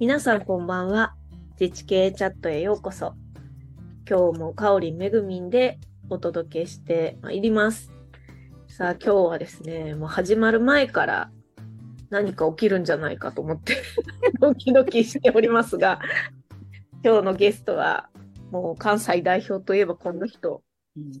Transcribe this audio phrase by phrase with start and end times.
[0.00, 1.16] 皆さんこんばんは。
[1.60, 3.14] 自治系チャットへようこそ。
[4.08, 7.90] 今日もかおりんめぐみんでお届けしてまいります。
[8.68, 11.32] さあ今日はですね、もう始まる前から
[12.10, 13.76] 何か起きるんじゃないかと思って
[14.38, 15.98] ドキドキしておりますが、
[17.02, 18.08] 今日のゲストは
[18.52, 20.62] もう関西代表といえばこの人、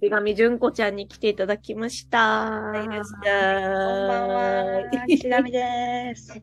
[0.00, 2.48] 手紙純子ちゃんに来ていただきました。
[2.70, 6.40] はいましたこんばんは、 岸上です。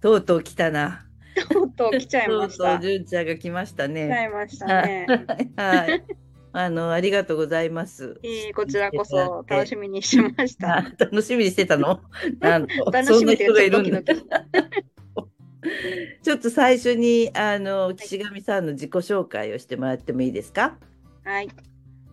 [0.00, 1.07] とうとう来たな。
[1.46, 2.64] とうとう来ちゃいました。
[2.64, 4.24] とうとう純ちゃんが来ました来ちゃね。
[4.24, 5.06] いましたね。
[5.56, 6.04] はい。
[6.52, 8.18] あの、ありがとうございます。
[8.24, 10.78] いいこちらこそ楽しみにしました。
[10.78, 12.00] あ楽しみにしてたの？
[12.40, 14.04] なんと、楽しみでいる。
[16.22, 20.78] ちょっと最初に、あの、岸上さんの自己紹介をしてもらってもいいですか？
[21.24, 21.48] はい。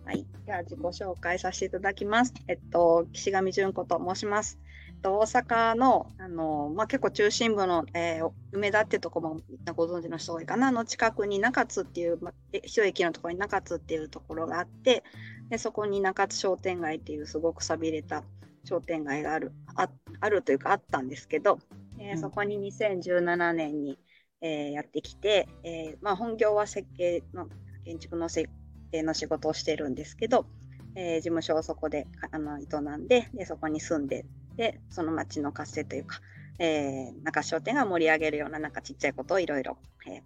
[0.04, 0.26] はい。
[0.44, 2.34] では自己紹介させていただきます。
[2.48, 4.58] えっと、岸上純子と申します。
[4.96, 9.40] と、大阪の、あの、まあ、結構中心部の、えー梅田ってとこも
[9.74, 15.04] ご存知の人多いかな、の近くに中津っていう、まあ、え一駅のところに中津っていうところがあって、
[15.50, 18.24] で、そこに中津商店街っていうすごく寂れた
[18.64, 19.88] 商店街がある、あ
[20.20, 21.58] あるというかあったんですけど、
[21.98, 22.18] えーうん。
[22.18, 23.98] そこに2017年に、
[24.40, 27.48] えーやってきて、えーまあ、本業は設計の
[27.84, 28.48] 建築の設
[28.90, 30.46] 計の仕事をしてるんですけど、
[30.94, 34.24] えー事務所をそこであの営んででそこに住んで
[34.56, 36.20] でその町の活性というか、
[36.58, 39.76] えー、中商店が盛り上げるようななんかちっちゃいことをいろいろ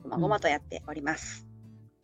[0.03, 1.47] こまごまとやっております。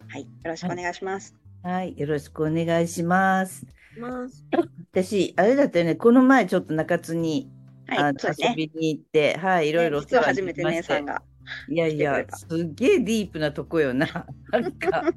[0.08, 1.34] はい、よろしくお願いします。
[1.62, 1.98] はい。
[1.98, 3.66] よろしくお願いします。
[3.98, 4.44] ます
[4.92, 7.50] 私、あれだったよね、この前ちょっと中津に、
[7.86, 8.20] はい、ね。
[8.22, 11.22] 遊びに行って、はい、いろいろおね実は世話に初めてなりまして姉さんが。
[11.69, 14.06] いやいやすげえディープなとこよな。
[14.52, 15.12] なんか、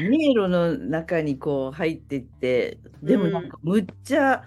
[0.00, 4.44] 迷路の中にこう入っていって、でもなんかむっちゃ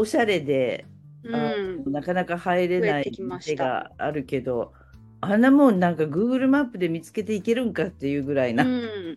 [0.00, 0.86] おしゃれで、
[1.24, 4.72] うあん、なかなか入れない店があるけど、
[5.20, 8.64] あんなもんなんか Google マップで見つけていけるんかっていうぐらいな。
[8.64, 9.16] うん、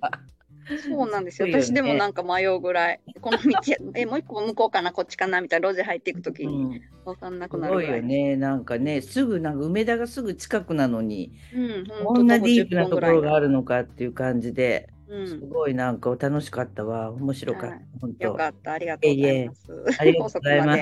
[0.85, 1.47] そうなんですよ。
[1.49, 1.53] ね。
[1.61, 3.43] 私でもなんか迷うぐらい、この道、
[3.95, 5.39] え、もう一個向こうかな、こっちかな？
[5.39, 7.97] みたいな路地入っていくときにうん、分かんなくなるぐらい。
[7.99, 8.35] よね。
[8.35, 17.11] なんかね、すぐなんか梅田がすぐ近くなのに、うん、こんなディープなと徒歩10分ぐらところがあるのかっていう感じで、すうん、ごいなんか楽しかったわ。
[17.11, 17.85] 面白かったはい。
[18.01, 18.23] 本当。
[18.27, 19.85] よかった、ありがとうございます。
[19.99, 20.79] ありがとうございます。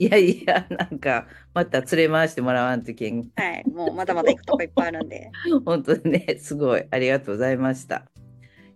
[0.00, 3.30] いやいや、なんか、また連れ回してもらわんときん。
[3.34, 5.30] はい、もうまだまだ行くとこいっぱいあるんで。
[5.66, 8.04] 本当にね、すごい、ありがとうございました。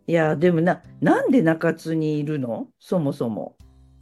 [0.06, 2.66] いや、でもな、なんで中津にいるの？
[2.80, 3.56] そもそも。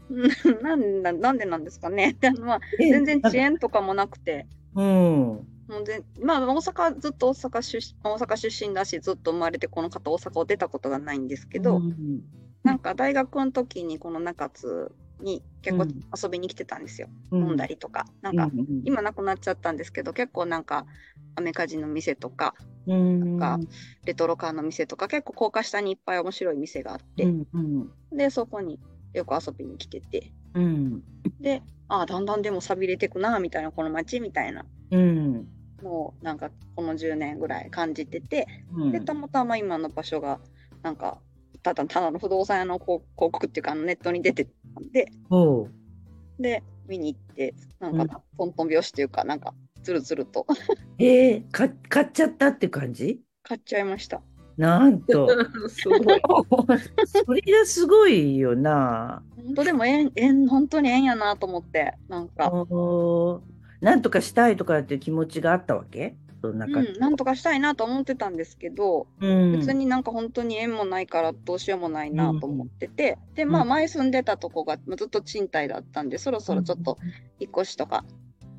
[0.09, 2.17] う んなんだなんでなんですかね。
[2.41, 5.47] まあ、え全然遅延とかもなくて、うん。
[5.71, 12.21] もうぜまあ、大阪、ずっと大阪出大阪出身だし、ずっと生まれてこの方、大阪を出たことがないんですけど、うん。
[12.65, 14.91] なんか大学の時にこの中津
[15.23, 15.91] に結構うん
[16.23, 17.09] 遊びに来てたんですよ。
[17.31, 17.41] うん。
[17.41, 18.05] 飲んだりとか。
[18.21, 20.87] なんか、うん今なくなっちゃったんですけど、結構なんか、
[21.37, 22.55] アメカジの店とか、
[22.89, 23.39] うん。
[23.39, 23.67] なんか
[24.05, 27.91] レトロカーの店とか、結構高架下にいっぱい面白い店があって、うんうん。
[28.17, 28.81] で、そこに
[29.13, 31.03] よく遊びに来てて、うん。
[31.41, 34.65] で、ああ、だんだんでも寂れてくな、みたいな、この街みたいな。
[34.91, 40.41] うんのを、なんかこの10年ぐらい感じてて、うんで、たまたま今の場所が、
[40.83, 41.19] なんか、
[41.63, 45.13] ただただの不動産屋の広広告っていうか、ネットに出てたんで、
[46.39, 50.47] で、見に行って、なんうんか、トントン拍子っていうか、なんか、つるつると
[50.99, 53.21] えー、か買っちゃったって感じ？
[53.43, 54.23] 買っちゃいました。
[54.57, 55.27] なんと。
[55.71, 56.21] すごい。
[57.07, 59.23] それがすごいよな。
[59.37, 62.51] 本当でも縁、縁、本当に縁やなと思って、なんか、
[63.81, 66.17] なんとかしたいとかっていう気持ちがあったわけ？
[66.43, 66.67] うん、な
[67.11, 69.53] んとかしたいなと思ってたんですけど、うん。
[69.53, 73.69] 別になんか本当に縁もないからどうしようもないなと思ってて、で、まあうん。
[73.69, 76.97] 前住んでたとこがずっと賃貸だったんで、そろそろちょっと
[77.39, 78.07] 引っ越しとか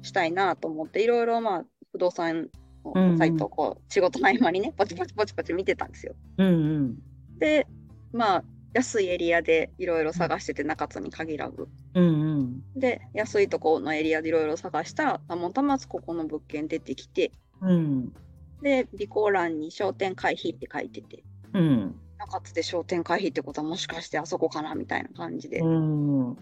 [0.04, 2.50] したいなと思って、いろいろまあ不動産
[2.86, 6.14] のサイトをこう仕事の合間にね、ポチポチポチポチ見てたんですよ。
[6.38, 6.98] うんうん。
[7.40, 7.66] で、
[8.14, 8.44] まあ
[8.74, 11.68] 安いエリアでいろいろ探してて中津に限らず。
[11.94, 12.10] うんう
[12.44, 12.64] ん。
[12.76, 17.32] で、安いとこのエリアでいろいろ探したら、たまたまここの物件出てきて、
[17.62, 18.14] うん。
[18.62, 21.24] で、備考欄に商店回避って書いてて、
[21.54, 21.96] うん。
[22.18, 26.36] 中津で商店回避ってことはもしかしてあそこかなみたいな感じで、うん。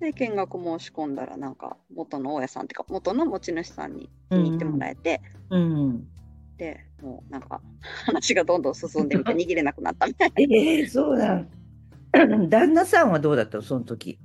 [0.00, 5.20] で、見学申し込んだら、なんか元の大家さんっていうか、元の持ち主さんに気に入ってもらえて、
[5.50, 6.06] うん。
[6.56, 7.60] で、もうなんか
[8.06, 10.34] 話がどんどん進んでみて 逃げれなくなったみたいな。
[10.38, 11.48] ええそうなん。
[12.48, 14.18] 旦那さんはどうだったのその時？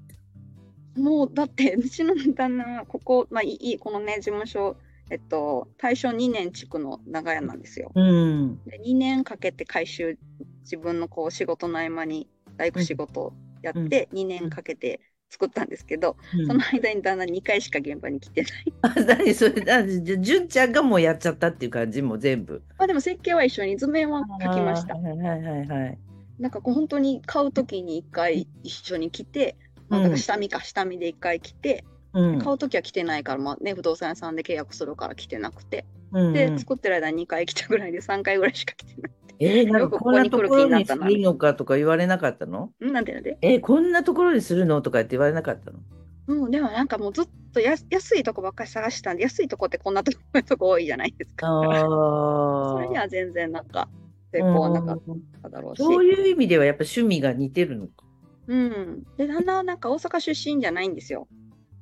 [0.95, 4.75] もうだってうちの旦那はここ、まあいいこのね事務所、
[5.09, 7.91] えっと、大正2年地区の長屋なんですよ。
[7.95, 10.17] うんで2年かけて改修
[10.61, 12.27] 自分のこう仕事の合間に
[12.57, 14.99] 大工仕事をやって、2年かけて
[15.29, 18.73] 作ったんですけど、うんその間に旦那2回しか現場に来てない。
[18.81, 22.61] あ、何それ、あじゃあ純ちゃんがもうやっちゃったっていう感じもう全部。
[22.77, 26.08] まあでも設計は一緒に図面は描きましたはいはいはいはい。
[26.39, 29.57] なんかこう本当に買うときに1回一緒に来て、
[29.89, 31.83] まあ、から下見か下見で1回来て、
[32.13, 32.39] うん。
[32.39, 39.11] 買うときは来てないから、まあね、不動産屋さんで契約するから来てなくて、うんで、作ってる間に2回来たぐらいで3回ぐらいしか来てない。
[39.41, 42.71] えー、なんかこんなところにするのかとか言われなかったの？
[42.83, 43.37] んなんでなんで？
[43.41, 45.79] えーこんなところにするのとかって言われなかったの？
[46.27, 51.47] うん、でもなんかもうずっとや安いとこばっかり探してたんで、安いとこってこんなところ とこ多いじゃないですか。
[51.47, 53.01] あそれにあ。
[53.01, 53.87] は全然なんか
[54.31, 55.79] 成功はなかっうんただろうし。
[55.83, 58.05] そういう意味ではやっぱ趣味が似てるのか。
[58.47, 59.03] うん。
[59.17, 61.27] で、旦那はなんか大阪出身じゃないんですよ。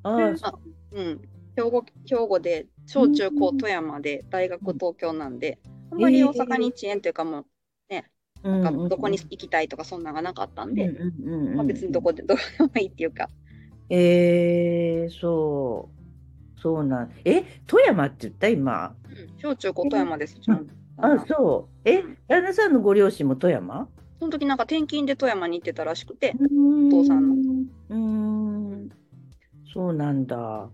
[0.04, 0.60] ああ、あ
[0.92, 1.22] うん。
[1.56, 5.60] 兵庫、兵庫で、小中高富山で、大学東京なんで、
[5.92, 7.46] あんまり大阪に遅延というかもう、
[8.44, 13.30] なんかどこに行きたいとかそんなのがなかったんで、うんうんうんうんまあ、別にどこで どうでもいいっていうか、
[13.90, 16.62] えー、そう。
[16.62, 17.12] そうなん。
[17.24, 18.96] え、富山って言った今？
[19.10, 20.68] うん、小中高富山です、ちゃん
[20.98, 21.90] あ、そう。
[21.90, 23.88] えうん、旦那さんのご両親も富山？
[24.20, 27.36] その時なんか転勤で富山に行ってたらしくて、お父さんの。
[27.90, 28.90] うーん。
[29.74, 30.70] そうなんだ。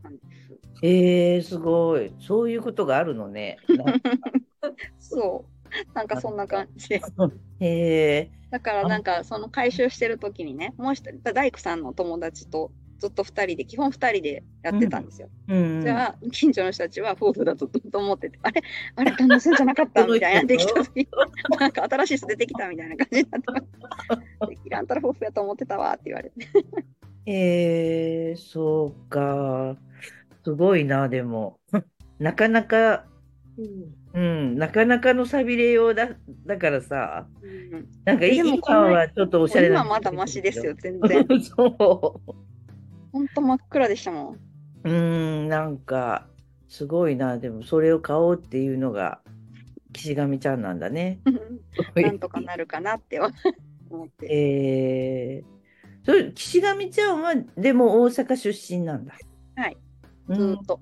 [0.82, 2.14] えー、すごい。
[2.20, 3.58] そういうことがあるのね。
[5.00, 5.96] そう。
[5.96, 7.02] なんかそんな感じで。
[7.60, 12.72] へえだからなんかその回収してる時にね、もう一人、大工さんの友達と
[13.04, 15.28] ずっと二人で、基本二人でやってたんですよ。
[15.50, 15.82] うん。
[15.82, 18.62] じゃあ、近所の人たちは夫婦だとずっと思ってて、 あれ
[18.96, 21.06] あれ旦那さんじゃなかったみたいな、できた時、
[21.60, 23.66] なんか新しい人出てきたみたいな感じになってまし
[24.40, 24.70] た。
[24.70, 26.48] であんたら夫婦やと思ってたわって言われて。
[27.28, 29.76] えー、そうか。
[30.46, 31.60] すごいな、でも。
[32.20, 33.06] なかなか、
[34.14, 36.10] うん、なかなかのさびれようだ、
[36.46, 39.82] だからさ、うんなんか今はちょっとおしゃれな。
[39.82, 41.26] 今まだマシですよ、全然。
[41.42, 42.22] そ
[43.14, 44.40] ほんと真っ暗でしたもん。
[44.84, 44.90] う。
[44.90, 44.92] う
[45.46, 46.28] ん、なんか、
[46.68, 49.22] すごいな、でもそれを買おうっていうのが、
[49.94, 51.20] 岸上ちゃんなんだね。
[51.96, 53.32] なんとかなるかなっては
[53.90, 54.26] 思って。
[54.26, 59.16] えー、それ岸上ちゃんは、でも大阪出身なんだ。
[59.56, 59.78] はい。
[60.30, 60.36] うん。
[60.36, 60.80] ずーっと。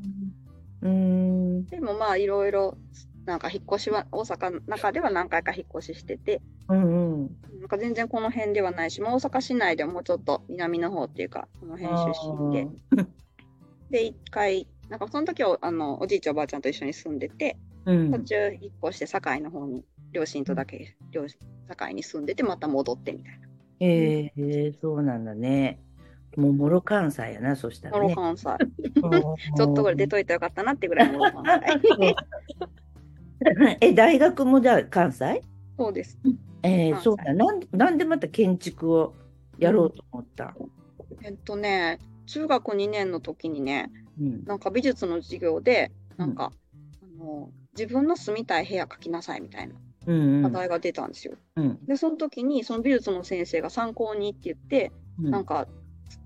[0.81, 1.65] うん。
[1.65, 2.77] でもまあいろいろ
[3.25, 7.00] なんか引っ越しは大阪の中では何回か引っ越ししててうんうん。
[7.71, 12.67] か全然この辺ではないし、まあ、大阪市内でももうちょっと南の方っていうかこの辺出身で
[13.89, 21.37] で一回なんかその時はあのおじいちゃんおばあちゃんと一緒に住んでてうん途中引っ越して堺の方に両親とだけ両親
[21.67, 23.47] 堺に住んでてまた戻ってみたいな。
[23.79, 25.79] えー、そうなんだね。
[26.37, 28.15] もう、もろ関西やな、そしたモらね。
[28.15, 28.47] ロ関西。
[28.93, 29.01] ち
[29.57, 32.15] ちょっとぐらい出といてよかったなってぐらいモロ関西。
[33.81, 35.41] え、大学もじゃあ関西？
[35.77, 36.19] そうです。
[36.63, 37.33] えー、そうだ。
[37.33, 39.15] なんなんでまた建築を
[39.57, 40.55] やろうと思った？
[41.23, 44.43] えっとね中学2年の時にねうん。
[44.45, 46.51] なんか美術の授業で、なんか、
[47.01, 49.75] あの自分の住みたい部屋描きなさいみたいな
[50.05, 50.43] うんうん。
[50.43, 51.35] 課題が出たんですよ。
[51.55, 51.85] うん。
[51.85, 55.67] で、その時にその美術の先生が参考にって言って、うんなんか、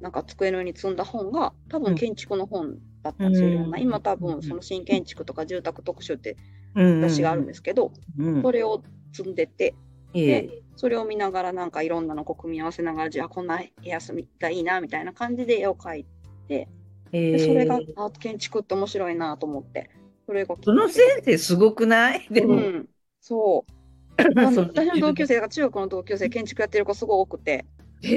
[0.02, 3.64] なんか机の上に積んだ本が多うん分建築の本だったんですよ。
[3.66, 6.38] うん今多うん分その新建築とか住宅特集って
[6.76, 8.42] うん雑誌があるんですけど、うん。
[8.42, 8.84] それを
[9.14, 9.76] 積んでて、え
[10.24, 16.06] でそれを見ながらなんかいろんなのこう組み合わせながら、じゃあこんな部屋住みがいいなみたいな感じで絵を描い
[16.48, 16.70] て、
[17.12, 19.90] えでそれがえーあ建築って面白いなと思って、
[20.26, 22.28] それがその先生すごくない？
[22.30, 22.90] でも、うん、
[23.22, 23.72] そう。
[24.40, 27.66] 私の同級生が中学の同級生建築やってる子すごい多くて。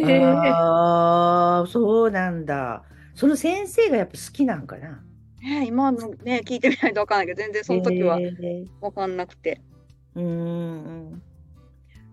[0.02, 2.84] ああ、そうなんだ。
[3.14, 5.02] その先生がやっぱ好きなんかな？
[5.40, 9.62] ね、今のね聞いてみないと分かんないけど全然その時はえー分かんなくて、
[10.14, 11.22] うーん。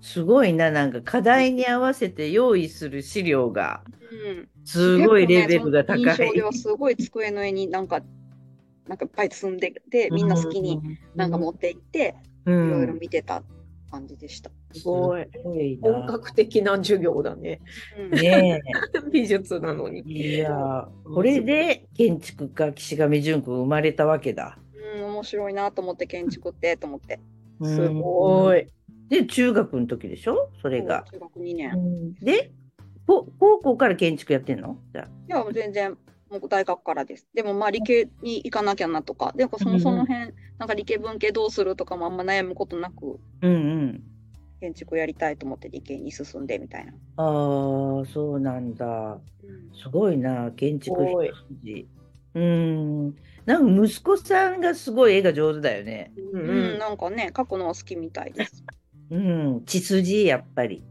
[0.05, 3.81] すごいな、なんか課題に合わせて用意する資料が
[4.27, 6.05] うん、すごいレベルが高い。
[6.05, 8.01] 結構ねではすごい机の上になんか
[8.87, 10.79] なんかいっぱい積んでてみんな好きに
[11.15, 13.41] なんか持って行ってういろいろん、見てた
[13.89, 14.51] 感じでした。
[14.73, 15.25] すごい。
[15.81, 17.61] 本格的な授業だね。
[17.97, 18.61] うんね
[19.11, 20.01] 美術なのえ。
[20.01, 20.03] に。
[20.11, 24.59] いや、これで建築家岸上淳君生まれたわけだ。
[24.97, 27.19] うん、面白いなと思って建築ってと思って。
[27.63, 28.67] すごい。
[29.09, 29.09] い。
[29.09, 30.51] で、中学の時でしょ？
[30.61, 31.05] それが。
[31.11, 32.15] 中学2年。
[32.21, 32.51] いで、
[33.07, 34.77] こ高校から建築やってんの？
[34.93, 35.07] じゃあ。
[35.27, 35.97] や、もう全然、
[36.29, 37.27] もう大学からです。
[37.33, 44.03] でもまあ理系に行かなきゃなとか、でもそのその辺、なんか理系文系どうするとかもあんま悩むことなく、うんうん。
[44.59, 46.93] 建築やりたいと思って理系に進んでみたいな。
[47.17, 49.19] ああ、そうなんだ。
[49.81, 51.87] すごいな、建築一筋。
[52.33, 53.15] うん。
[53.45, 56.11] なんか息子さんがすごい絵が上手だよね。
[56.33, 58.63] ううん、なんかね、書くのは好きみたいです。
[59.09, 59.61] うん。
[59.65, 60.83] 血筋、やっぱり。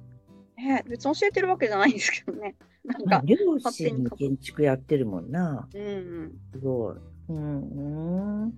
[0.56, 2.54] ね、別に教えてるわけじゃないんですけどね。
[2.84, 5.68] なんか、両親建築やってるもんな。
[5.74, 6.32] うんうん。
[6.52, 6.96] すごい。
[7.28, 8.54] うん、うん。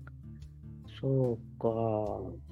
[1.00, 2.46] そうか。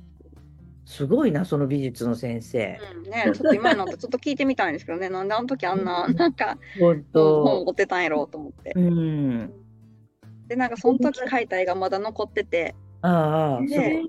[0.86, 2.78] すごいな、その美術の先生。
[2.94, 7.64] うん、ねちょっと今になってちょっと聞いてみたいんですけどね、なんであの時あんな、なんか、本本当。
[7.64, 8.72] 持ってたんやろうと思って。
[8.76, 9.52] うん。
[10.46, 14.02] で、なんかその時描いた絵がまだ残ってて、ああ、で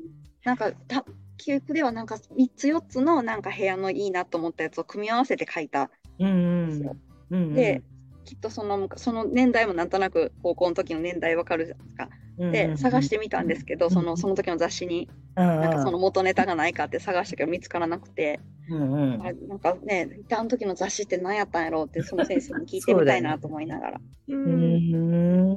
[0.44, 1.04] なんかた
[1.38, 5.90] 記憶ではなんか3つ4つのなんか部屋のいいなと思ったやつを組み合わせて描いた。
[6.24, 6.98] んですよ。
[7.30, 7.44] うん。
[7.44, 7.54] うん。
[7.56, 7.84] で、
[8.26, 12.10] きっとそのその年代もなんとなく高校の時の年代わかるじゃないですか。
[12.38, 18.40] うん、で、探してみたんですけど、そのその時の雑誌に、ななんかその元ネタがないかって探したけど見つからなくて、
[18.70, 19.22] うんうん。
[19.22, 24.02] あなんかね、あの時の雑誌って何やったんやろうって、その先生に聞いてみたいなと思いながら。
[24.28, 24.84] ううん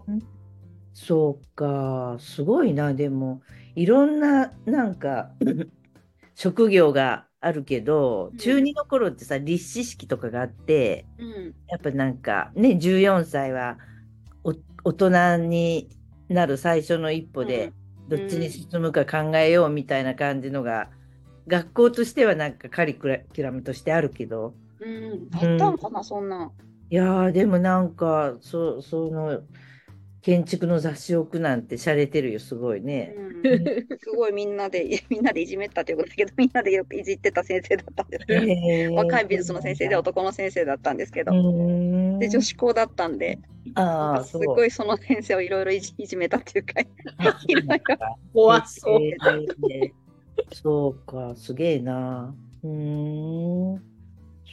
[0.07, 0.21] ん。
[0.95, 3.43] そうか、すごいな、でも、
[3.79, 5.37] いろんな、なんか、
[6.35, 11.55] 職業があるけどう、ん中2の頃ってさ、立志式とかがあって、うん。
[11.69, 13.79] やっぱなんか、ね、14歳は
[14.45, 14.55] お
[14.85, 15.91] 大人に
[16.29, 17.75] なる最初の一歩で、
[18.09, 20.93] どっちに進むか考えようみたいな感じのが、
[21.49, 25.29] 学校としてはなんかカリキュラムとしてあるけど、うん。
[25.33, 26.53] あったんかな、そんなん。
[26.91, 29.43] いやーでもなんかそその
[30.23, 33.15] 建築の雑誌を置くなんて洒落てるよすごいね。
[33.17, 33.63] うん、
[33.99, 41.33] すごいみんなで、みんなでいじめったということだけど、 みんなでよくいじってた先生だったんですけど、へー若い美術の先生で男の先生だったんですけど、
[42.19, 43.39] で、女子校だったんで、
[43.75, 47.97] なんかすごいその先生をいろいろいじ いじめたっていうか、いろいろ。
[48.33, 49.01] 怖そう。
[49.03, 49.93] へー。
[50.53, 52.35] そうかすげえな。
[52.63, 53.83] うーん。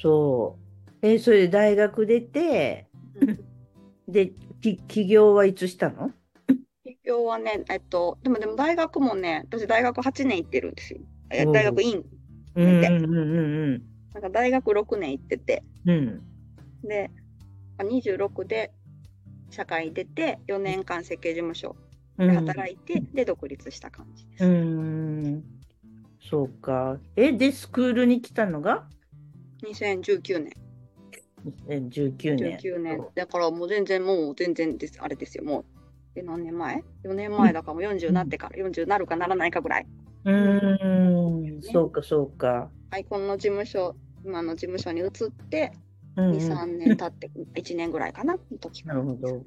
[0.02, 0.58] そ
[1.02, 1.08] う。
[1.08, 2.88] えそれで大学出て
[3.20, 3.40] うん。
[4.08, 4.32] で
[4.66, 6.12] き起業はいつしたの？
[6.84, 11.00] 授業はね、えっと、でもでも大学もね、私大学8年行ってるんですよ。
[11.52, 12.04] 大学院、
[12.56, 13.82] うんうんうんうん
[14.14, 16.22] なんか大学6年行ってて、うん。
[16.84, 17.12] で、
[17.78, 18.72] あ26で
[19.50, 21.76] 社会出て、4年間設計事務所
[22.18, 22.28] うん。
[22.30, 24.44] で働いて、で、独立した感じです。
[24.46, 25.44] うーん。
[26.30, 26.98] そうか。
[27.16, 28.88] え、で、スクールに来たのが
[29.64, 30.65] ？2019年。
[31.46, 32.58] 2019年。
[32.58, 33.08] 19年。
[33.16, 35.66] だからもう全然もう全然です、あれですよ、もう。
[36.16, 39.88] え、何年前 ?4 年前だからもう40になってから、40なるかならないかぐらい。
[40.26, 42.70] うーん、そうか、そうか。
[42.92, 45.12] アイコンの事務所、今の事務所に移っ
[45.50, 45.72] て、
[46.16, 49.44] うんうん2、3年経って、1年ぐらいかな、の時なるほど。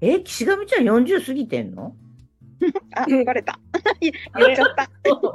[0.00, 1.96] え、岸上ちゃん40過ぎてんの？
[2.94, 3.58] あ、バレた。
[4.00, 4.90] 言っちゃった。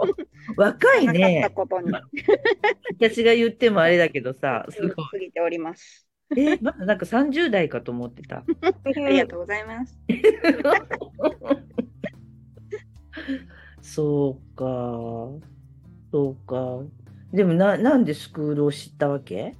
[0.57, 1.49] 若いなかったね。
[1.53, 1.91] ことに。
[2.99, 4.95] 私が言ってもあれだけどさ、すごい。
[5.11, 6.07] 過ぎております。
[6.35, 8.37] え、まだなんか30代かと思ってた。
[8.37, 9.97] ありがとうございます。
[13.81, 14.65] そうか。
[16.11, 16.79] そうか。
[17.33, 19.55] でもな、なんでスクールを知ったわけ？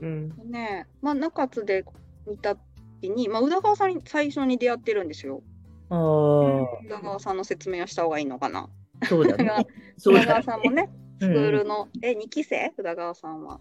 [0.00, 0.32] うん。
[0.50, 1.84] ねまあ、中津で
[2.26, 2.56] 見た
[3.00, 5.42] 時に、まあ、宇田川さんに最初に出会ってるんですよ。
[5.88, 8.68] ああ、宇田川さんの説明をした方がいいのかな？
[9.04, 9.66] そうだね。
[10.04, 10.42] 宇田川。
[10.42, 10.90] さんもね、
[11.20, 12.72] スクールの、え、2期生？
[12.76, 13.60] 宇田川さんは。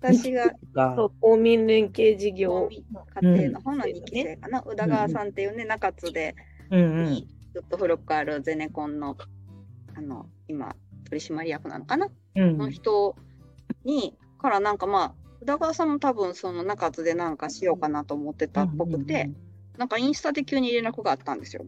[0.00, 2.68] 私がかそう、公民連携事業。
[3.22, 4.62] 家庭の方の2期生かな。
[4.66, 6.34] 宇田川さんっていうね、中津で、
[6.70, 7.14] うんうん。
[7.14, 7.24] ず
[7.60, 9.16] っと古くあるゼネコンの、
[9.94, 10.76] あの、今、
[11.08, 12.08] 取締役なのかな？
[12.36, 13.16] うんの人
[13.84, 19.30] に、からなんかまあ、宇田川さんも多分その中津でなんかしようかなと思ってたっぽくて、
[19.76, 21.64] なんかインスタで急に連絡があったんですよ。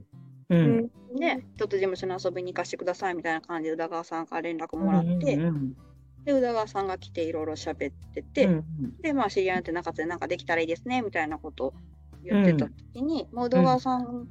[0.50, 1.20] うん、ううんん。
[1.20, 5.76] で、ちょっと事務所に遊びに行かせてくださいみたいな感じで宇田川さんから連絡もらって、うんうん
[6.24, 8.64] で、宇田川さんが来ていろいろ喋ってうて、ん
[9.02, 11.74] で、まあ知り合いって中津でなんかできたらいいですねみたいなことを
[12.22, 14.28] 言ってた時に、もう宇田川さん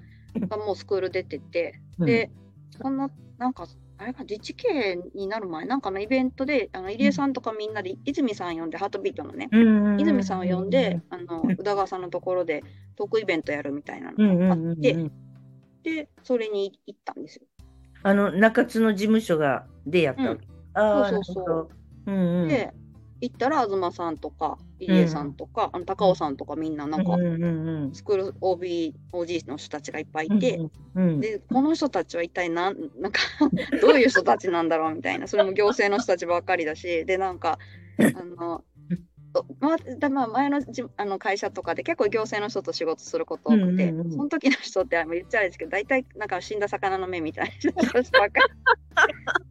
[0.48, 2.32] がもうスクール出てて、うんで、
[2.82, 3.68] そんな、なんか、
[4.00, 9.50] あれか、自治系になる前、なんかのイベントで、あの入江さんとかみんなで、泉さん呼んで、ハートビートのね、
[10.00, 12.64] 泉さんを呼んで、あの、宇田川さんのところで
[12.96, 15.10] トークイベントやるみたいなのがあって、
[15.84, 17.42] で、それに行ったんですよ。
[18.04, 20.48] あの中津の事務所がでやったわけ。
[20.76, 21.70] ああ、そうそうそう。
[22.06, 22.74] うんうん、で、
[23.22, 30.60] 行ったら、東さんとか、入江さんとか、あの高尾さんとかみんな、なんかう、んうんうんスクール OB、OG の人たちがいっぱいいうん、て、
[30.96, 33.22] うん、で、この人たちは一体なん、なんか、
[33.82, 37.60] どういう人たちなんだろうみたいな、それも行政の人たちばっかりだし、で、なんか、
[38.00, 38.64] あの、
[39.60, 44.12] まだまあ前のじあの会社とかで結構行政の人と仕事すること多くて、うんうんうん。
[44.12, 48.42] その時の人って言っちゃあれですけど大体なんか死んだ魚の目みたいな人たちばっか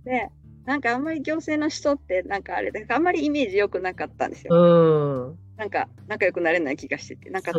[0.04, 0.10] り。
[0.10, 0.30] で
[0.66, 5.36] なんかあんまり行政の人ってなんかあれであんまりイメージ良くなかったんですよ。
[5.56, 7.52] なんか仲良くなれない気がしてて、なんか。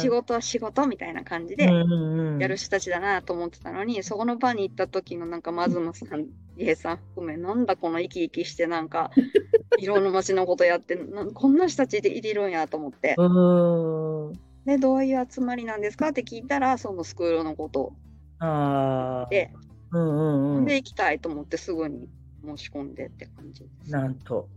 [0.00, 9.10] 仕事は仕事みたいな感じでうんうんやる人たちだなと思ってたのに、そこの場に行った時のなんかマズムさん、リエさん含め、なんだこの生き生きしてなんか、
[9.78, 13.14] いろんな街のことやってなこんな人たちでいるんやと思って。
[13.18, 14.32] うん。
[14.64, 17.92] で、どういう集まりなんですかって聞いたら、そのスクールのこと
[18.38, 19.28] ああ。
[19.30, 19.50] で、
[19.92, 20.64] うんうんうん。
[20.64, 22.08] で行きたいと思ってすぐに
[22.44, 23.90] 申し込んでって感じです。
[23.90, 24.48] なんと。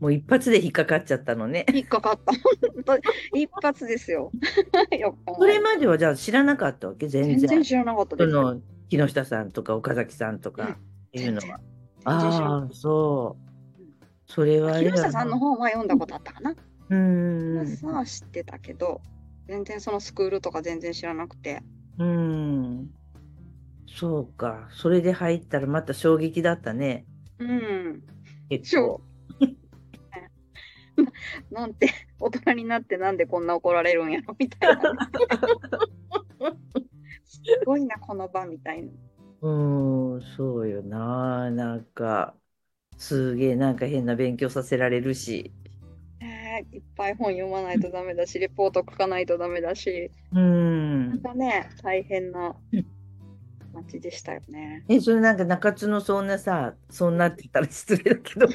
[0.00, 1.64] もう一発で引っかかっちゃったのね。
[1.72, 2.32] 引っかかった。
[2.72, 3.02] 本当に
[3.42, 4.30] 一発ですよ。
[5.38, 7.08] それまではじゃあ知らなかったわけ？
[7.08, 7.38] 全然。
[7.38, 8.30] 全然知らなかったです。
[8.30, 10.78] その木下さんとか岡崎さんとか
[11.12, 11.60] いうのは。
[12.04, 13.82] ああ、そう。
[14.26, 16.54] それは木下さんの方は読んだことあったかな？
[16.90, 17.66] うん。
[17.68, 19.00] さあ知ってたけど、
[19.46, 21.62] 全然そのスクールとか全然知らなくて。
[21.98, 22.90] うん。
[23.94, 24.68] そうか。
[24.72, 27.06] それで入ったらまた衝撃だったね。
[27.38, 28.02] うん。
[28.48, 29.02] 結構。
[31.50, 34.84] なんて、大人になってなんでこんな怒られるんやろみたいな。
[37.24, 38.90] すごいな、この場みたいな。
[39.40, 41.50] うん、そうよな。
[41.50, 42.36] なんか、
[42.98, 45.54] すげえなんか変な勉強させられるし。
[46.72, 50.38] いっぱい本読まないとダメだし、レポート書かないとダメだし、う
[51.08, 51.22] なんん。
[51.22, 52.86] かね、大変なうん
[53.74, 54.84] 感じでしたよね。
[54.88, 58.46] え、それなんか中津のそんなさ、そんなって言ったら失礼だけど、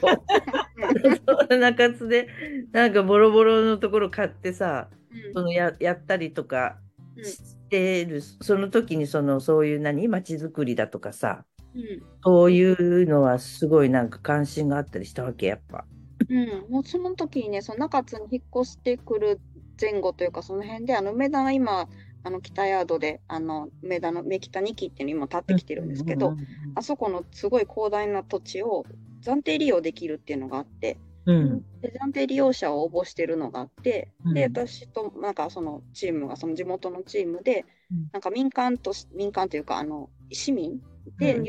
[1.58, 2.28] 中津で、
[2.72, 5.34] なんかボロボロのところ買ってさ、うん。
[5.34, 6.80] そのや、やったりとか
[7.16, 7.26] うん。
[7.26, 11.46] してる、その時にその、そういう何、街づくりだとかさ、
[11.76, 12.02] うん。
[12.24, 15.86] そういうのはすごいなんか関心があったりしたわけ、やっぱ。
[16.30, 19.40] うん、もうその時にね、その中津に引っ越してくる
[19.82, 21.88] 前後というか、その辺で、あの梅田が今、
[22.24, 26.36] あの北ヤードで、あの梅田の梅北2期っていうの今建ってきてるんですけど、
[26.76, 28.86] あそこのすごい広大な土地を
[29.22, 31.66] 暫定利用できるっていうのがあって、うん、うん。
[31.82, 34.52] で暫定利用者を応募してるのがあって、で、うん。
[34.52, 40.80] 私となんかそのチームが、その地元のチームでうん、なんか民間とし、民間というか、あの市民
[41.18, 41.46] でうん。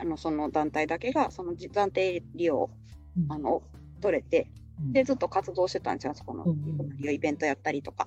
[0.00, 2.70] あのその団体だけが、そのじ暫定利用、
[3.16, 3.32] うん。
[3.32, 3.62] あの
[4.00, 4.50] 取れて、
[4.92, 8.06] で、ずっと活動してたんですよ、そこのうんイベントやったりとか。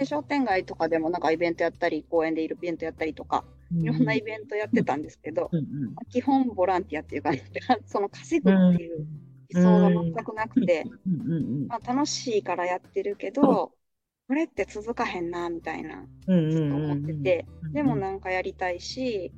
[0.00, 3.44] うんで、商店街とかでもなんかイベントやったり、公園でイベントやったりとか、
[3.82, 5.94] いろんなイベントやってたんですけど、うんうん。
[6.10, 7.32] 基本ボランティアっていうか、
[7.86, 9.06] その稼ぐっていう
[9.48, 10.84] 理想が全くなくて、
[11.68, 13.72] まあ、楽しいからやってるけど、
[14.28, 19.32] これって続かへんな、みたいな、うんずっと思ってて、でもなんかやりたいし、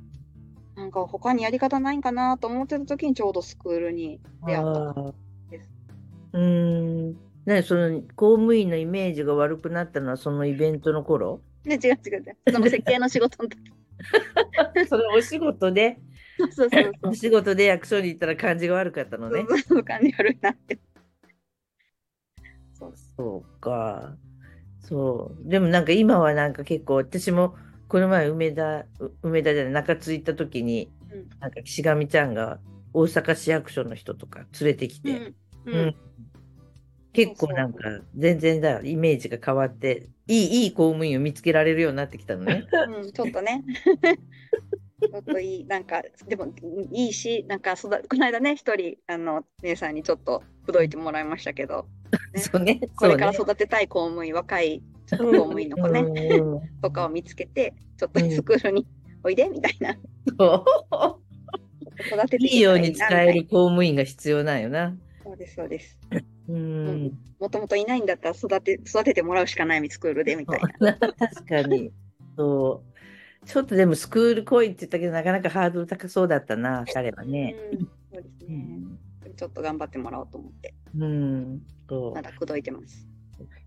[0.75, 4.81] なんか他にやり方ないんかなと思ってた時にちょうどスクールに出会った。
[4.81, 5.13] あー。
[5.51, 5.69] です。
[6.33, 7.32] うーん。
[7.45, 11.41] ね、その公務員のイメージが悪くなったのはそのイベントの頃？
[11.65, 12.37] ね、違う違う違う。
[12.51, 13.57] その設計の仕事の時。
[14.87, 15.97] それお仕事で、
[16.37, 17.13] そうそうそう お。
[17.13, 19.45] 仕事で役所に行ったら感じが悪かったのね。
[19.47, 20.79] そうそう感じ悪いなって。
[22.73, 24.15] そうそうか。
[24.79, 25.49] そう。
[25.49, 27.55] でもなんか今はなんか結構私も
[27.87, 32.59] この前梅田、う梅田じゃない中津行った時にうんなんか岸上ちゃんが
[32.93, 35.31] 大阪市役所の人とか連れてきて、うんう
[35.65, 35.95] うんん
[37.13, 37.83] 結構なんか
[38.15, 42.65] 全然だイメージが変わっていいいい公務員を見つけられるようになってきたのね。
[43.03, 43.63] うん、ちょっとね。
[45.01, 46.53] ちょっといい、なんか、でも
[46.91, 51.87] いいし、なんか育、この間ね、一人、あの、姉さんにちょっと口説いてもらいましたけど、
[52.33, 52.79] ねそうね。
[52.95, 56.39] これから育てたい公務員、若い公務員の子ね、
[56.81, 58.87] とかを見つけて、ちょっとスクールに
[59.23, 59.97] おいで、みたいな。
[60.37, 60.65] そ
[61.99, 64.89] 育てういいように使える公務員が必要なんよな。
[64.89, 65.99] なそうです、そうです。
[66.47, 67.17] うん。
[67.39, 70.93] もともといないんだったら育て、育ててもらうしかない、スクールで、みたいな。
[71.17, 71.91] 確かに。
[72.37, 72.83] そ
[73.43, 73.47] う。
[73.47, 77.55] ちょっとでもスクール来いって言ったけど、なかなかハードル高そうだったな、彼はね。
[77.71, 78.57] うん、そうですうね。
[78.57, 78.99] ん。
[79.35, 81.61] ちょっと頑張ってもらおうと思って、うん。
[81.89, 83.07] そうまだ口説いてます。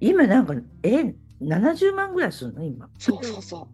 [0.01, 2.65] 今なんか、え、70万ぐらいするの？
[2.65, 2.89] 今。
[2.99, 3.69] そうそうそ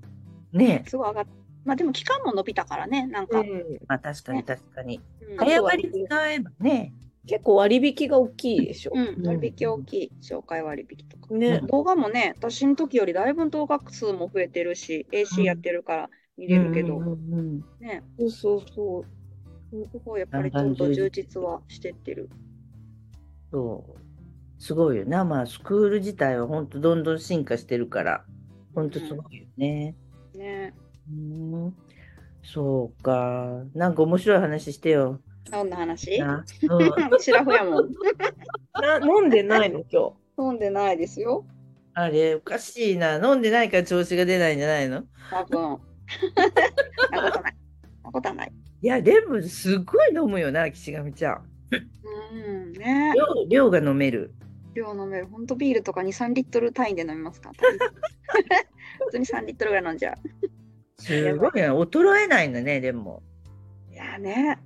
[0.53, 0.57] う。
[0.57, 1.27] ねすごい上がっ
[1.65, 3.43] まあでも期間も伸びたからね、なんか。
[3.87, 5.01] まあ確かに確かに。
[5.31, 6.93] うん早割り使えばね。
[7.27, 8.93] 結構割引が大きいでしょ？
[8.95, 11.33] うん、割引大きい、紹介割引とか。
[11.35, 11.61] ね。
[11.69, 19.05] 動画もね、私の時よりだいぶ動画数も増えてるし、AC やってるから見れるけど、うんうんうんね、そうそうそう。
[19.91, 22.29] すごいやっぱりちょっと充実はしてってる。
[23.51, 24.63] そう。
[24.63, 25.25] すごいよな。
[25.25, 28.25] まあ、スクール自体は本当どんどん進化してるから、
[28.75, 29.95] 本当すごいよね。
[30.35, 30.75] ね、
[31.11, 31.75] うん。
[32.43, 33.65] そうか。
[33.75, 35.21] なんか面白い話してよ。
[35.51, 36.19] どんな話？
[36.19, 36.45] な
[37.11, 37.91] うん、シラフやもん。
[38.81, 39.85] な飲んでないの？
[39.91, 40.13] 今
[40.51, 41.45] 飲んでないですよ。
[41.95, 43.17] あれ、おかしいな。
[43.17, 45.05] 飲んでないから調子が出ないんじゃないの？
[45.31, 45.79] 多分。
[47.11, 47.57] なことない。
[48.05, 48.53] なことはない。
[48.83, 51.45] いや、でも、すごい飲むよな、岸上ちゃん。
[52.35, 52.37] う
[52.69, 53.13] ん、ね。
[53.15, 54.33] 量量が飲める。
[54.75, 55.27] 量飲める。
[55.27, 57.53] ほんとビールとか2、3リットル単位で飲みますか？
[59.05, 60.17] 普通に3リットルぐらい飲んじゃう。
[61.03, 61.71] すごいね。
[61.71, 63.23] 衰えないんだね、でも。
[64.03, 64.59] いやーね、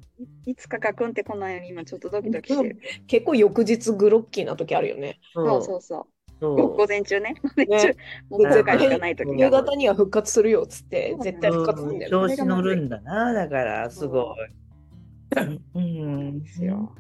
[0.47, 2.79] いいつかガクンってこないように今ちょっとドキドキしてる。
[3.07, 5.21] 結構翌日グロッキーな時あるよね。
[5.35, 6.07] そうそうそう。
[6.41, 7.35] そう午前中ね。
[7.43, 7.97] 午前中、
[8.31, 9.63] もう後悔しかない時夕が。
[9.63, 12.29] 方には復活するよっつって絶対復活するんだよね。
[12.29, 15.61] 調子乗るんだな、だから、すごい。
[15.75, 16.43] うん。
[16.43, 16.95] ですよ。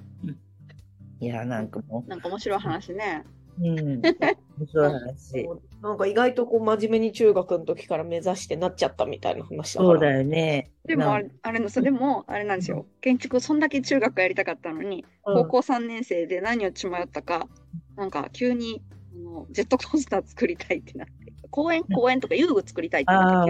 [1.21, 3.25] いや、なんかもなんか面白い話ね。
[3.61, 4.03] う、うん。
[4.03, 5.49] 面白い話。
[5.83, 9.85] なんか意外とこう真面目に中学の時から目指してなっちゃったみたいな話だ。
[9.85, 10.71] そうだよね。
[10.87, 12.87] でもあれ、あれの、それも、あれなんですよ。
[13.01, 17.49] 建築、そんだけ中学やりたかったのに、うん高校3年生で何を血迷ったか、
[17.97, 18.81] なんか急に
[19.13, 23.43] あのジェットコースター作りたいってなって、公園、公園とか遊具作りたいってな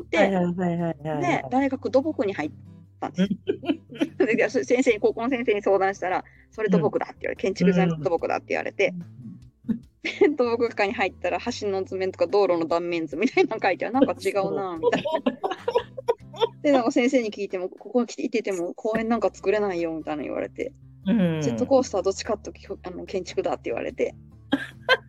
[0.00, 2.50] って、大学土木に入っ
[3.00, 3.26] たんで
[4.48, 4.60] す。
[4.60, 8.94] で先生に、高校の先生に相談したら、それ土木だって言われ、建築じゃなくて土木だって言われて、
[10.36, 15.56] 土木科に入ったら橋の図面とか道路の断面図みたいなの書いてあなんか違うなみたいな。
[16.62, 20.72] でなんか先生に聞いてもここに来ていても公園なんか作れないよみたいな言われて、
[21.06, 24.14] うんジェットコースターどっちかってあの建築だって言われて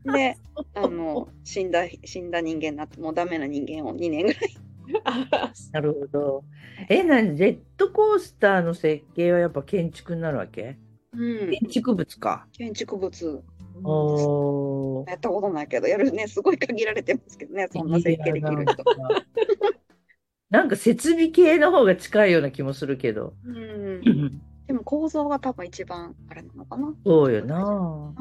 [0.06, 0.38] で
[0.76, 4.58] あの死んだ死んだ人間になってもうダメな人間を2年ぐらい
[5.74, 6.44] なるほど。
[6.90, 10.78] え、なに、ジェットコースターの設計はやっぱ建築になるわけ？
[11.14, 12.48] うん建築物か。
[12.54, 13.44] 建築物
[13.84, 15.10] おー。
[15.10, 18.84] やったことないけどやるねすごい限られてますけどねそんな設計できる人。
[20.50, 23.34] なんか設備系の方が近いような気もするけど。
[23.46, 26.94] うん、でも構造が多分一番あれなのかな。
[27.06, 28.14] そうよな。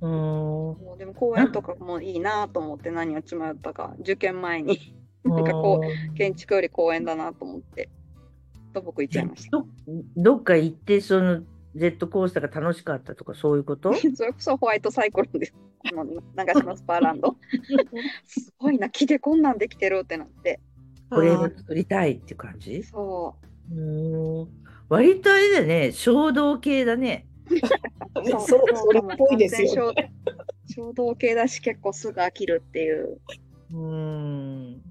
[0.00, 0.98] うーん。
[0.98, 7.88] でも公園とかもいいなと思って何をちまったか受験前になんかこう建築より公園だなと思って
[8.74, 9.50] 土木行っちゃいました。
[9.50, 9.66] ど
[10.16, 11.42] どっか行って、その
[11.76, 13.94] ジェットコースターが楽しかったとか、そういうこと？
[14.14, 15.54] それこそホワイトサイクルです。
[15.90, 17.36] この長島スパーランド。
[18.26, 20.60] すごいな、木でこんなんできてるってなって。
[21.10, 22.82] これを作りたいっていう感じ？
[22.82, 23.36] そ
[23.70, 24.48] うーん。
[24.88, 27.26] 割とあれだね、衝動系だね。
[28.24, 28.28] う。
[28.28, 30.06] そうそれっぽいですよ完全
[30.76, 33.20] 衝衝動系だし、結構すぐ飽きるっていう。
[33.72, 33.76] うー
[34.76, 34.82] ん。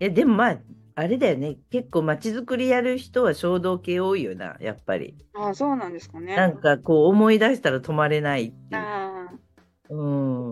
[0.00, 0.58] え、でもまあ、
[0.96, 1.56] あれだよね。
[1.70, 5.14] 結構街づくりやる人は衝動系多いよな、やっぱり。
[5.34, 6.36] ああ、そうなんですかね。
[6.36, 8.80] なんかこう思い出したら止まれないっていう。
[8.80, 9.28] あ
[9.90, 10.06] う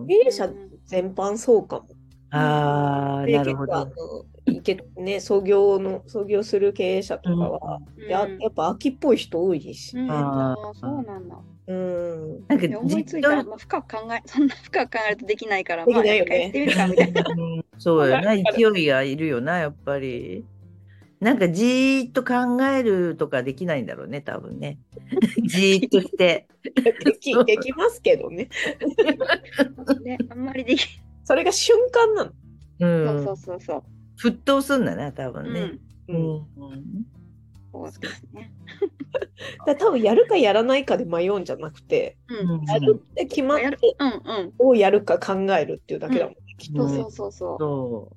[0.05, 0.07] ん。
[0.07, 0.49] 経営者
[0.87, 1.89] 全般そうかも。
[2.31, 3.85] ああ、でなるほど。
[3.85, 9.97] 結構あのいけね、創業の、創業する経営者とかは、うんややっぱ秋っぽい人多いし。
[9.97, 11.39] うん、あ、そうなんだ。
[11.73, 12.47] うん。
[12.49, 17.25] なんかで思いつ実いたら、家まあ、深く考え、そんな深く考えるとできないから、できないよねまあ、やってみるかみたいな。
[17.37, 18.43] うんそうよ な、勢
[18.81, 20.45] いがいるよな、やっぱり。
[21.21, 24.79] なんかじーっと考えるとかできないんだろうね、多分ね。
[25.47, 26.47] じーっとして。
[26.65, 28.49] できできますけどね。
[30.05, 32.33] ね、あんまりできそれが瞬間なの。
[32.81, 33.25] うん。
[33.25, 33.83] そうそうそうそう。
[34.21, 35.73] 沸騰すんだな、多分ね。
[36.09, 36.47] うん、うん。
[37.73, 38.53] そうですね。
[39.67, 42.65] だ多分やるかやらないかで迷うんじゃなくて、うん。
[42.65, 43.67] やるって決まって、
[43.99, 44.53] うんうん。
[44.57, 46.95] どうやるか考えるっていうだけだもんね、きっとね。
[46.95, 47.59] そうそうそうそう。
[47.59, 48.13] そ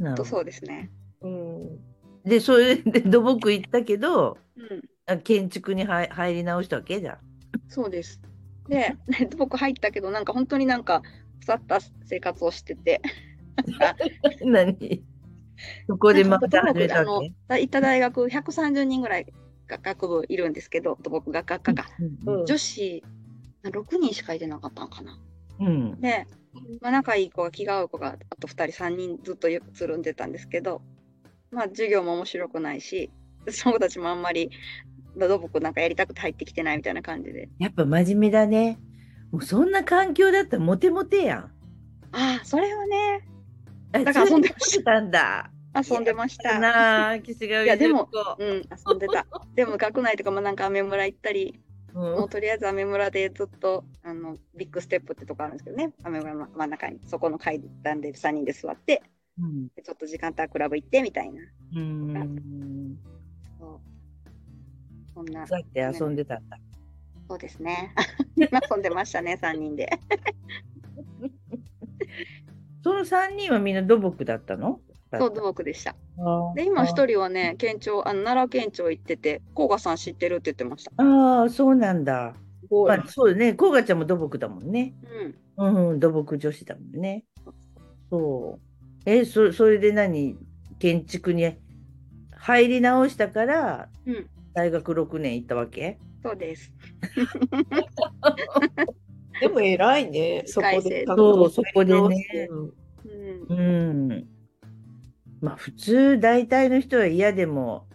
[0.00, 0.02] う。
[0.02, 0.90] なるほどとそうですね。
[1.22, 1.78] うん。
[2.24, 4.82] で、それで土木行ったけど、うん。
[5.06, 7.18] あ建築に入入り直したわけじゃん。
[7.68, 8.20] そうです。
[8.68, 8.96] で、
[9.36, 11.02] 僕入ったけど、なんか本当になんか
[11.40, 13.02] 腐った生活をしてて、
[14.42, 15.04] 何？
[15.86, 17.32] そこでまた始めたあのわけ？
[17.48, 19.32] だ行った大学130人ぐらいが
[19.66, 21.84] 学部いるんですけど、土木学科が。
[22.26, 23.02] うん女子
[23.64, 25.18] 6人しかいてなかったのかな。
[25.60, 26.00] うん。
[26.00, 26.26] で、
[26.80, 30.82] まあ、仲いい子が気が合う子があと2人3人ずっとつるんでたんですけど、
[31.50, 33.10] まあ授業も面白くないし、
[33.48, 34.50] その子たちもあんまり
[35.16, 37.48] 土木なんかやりたくて入ってきてないみたいな感じで。
[37.58, 38.78] やっぱ真面目だね。
[39.30, 41.38] もうそんな環境だったらモテモテやん。
[42.12, 43.26] ああ、それはね、
[43.92, 45.50] だだから遊んでましたたんだ。
[45.74, 46.58] 遊んでました。
[46.58, 47.22] なあ、い
[47.66, 48.62] やでも子うん、遊
[48.94, 49.26] んでた。
[49.54, 59.00] でも学内とかもなんかアメ村行ったり、うんもうとりあえずアメ村でずっとあのビッグステップってとこあるんですけどね、アメ村の真ん中にそこの階段で3人で座って、
[59.38, 61.40] うんでちょっと時間帯クラブ行ってみたいな。
[61.76, 62.98] うん。
[63.60, 63.80] そう
[65.14, 66.58] そんな、そうやって遊んでたんだ？
[67.28, 67.94] そうですね。
[68.36, 69.88] 遊んでましたね、3人で。
[72.82, 74.80] その3人はみんな土木だったの？
[75.18, 75.94] そう、土木でした。
[76.54, 80.92] で、今1人はね、県庁、あの奈良県庁行ってて、甲賀さん知ってるって言ってました。
[80.96, 82.34] ああ、そうなんだ。
[82.70, 83.54] まあ、そうだね。
[83.54, 84.94] こうがちゃんも土木だもんね。
[85.56, 85.90] うん。
[85.90, 87.24] うん、土木女子だもんね。
[88.10, 88.60] そう。
[89.06, 90.36] え、そそれで何？
[90.78, 91.56] 建築に
[92.32, 94.26] 入り直したからうん。
[94.54, 95.98] 大学6年行ったわけ？
[96.22, 96.72] そうです。
[99.40, 100.42] でも偉いね。
[100.46, 101.04] そこで。
[101.06, 102.48] そう、そこでね。
[102.50, 103.46] うん。
[103.48, 103.54] う
[104.14, 104.28] ん。
[105.44, 107.86] まあ普通大体の人は嫌でも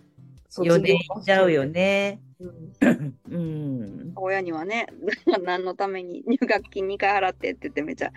[0.52, 1.66] 4年いっちゃうよ。
[1.66, 2.22] ね。
[2.40, 4.12] うんうん。
[4.16, 4.86] 親にはね、
[5.44, 8.14] 何のために入学金2回払ってって言ってめちゃ。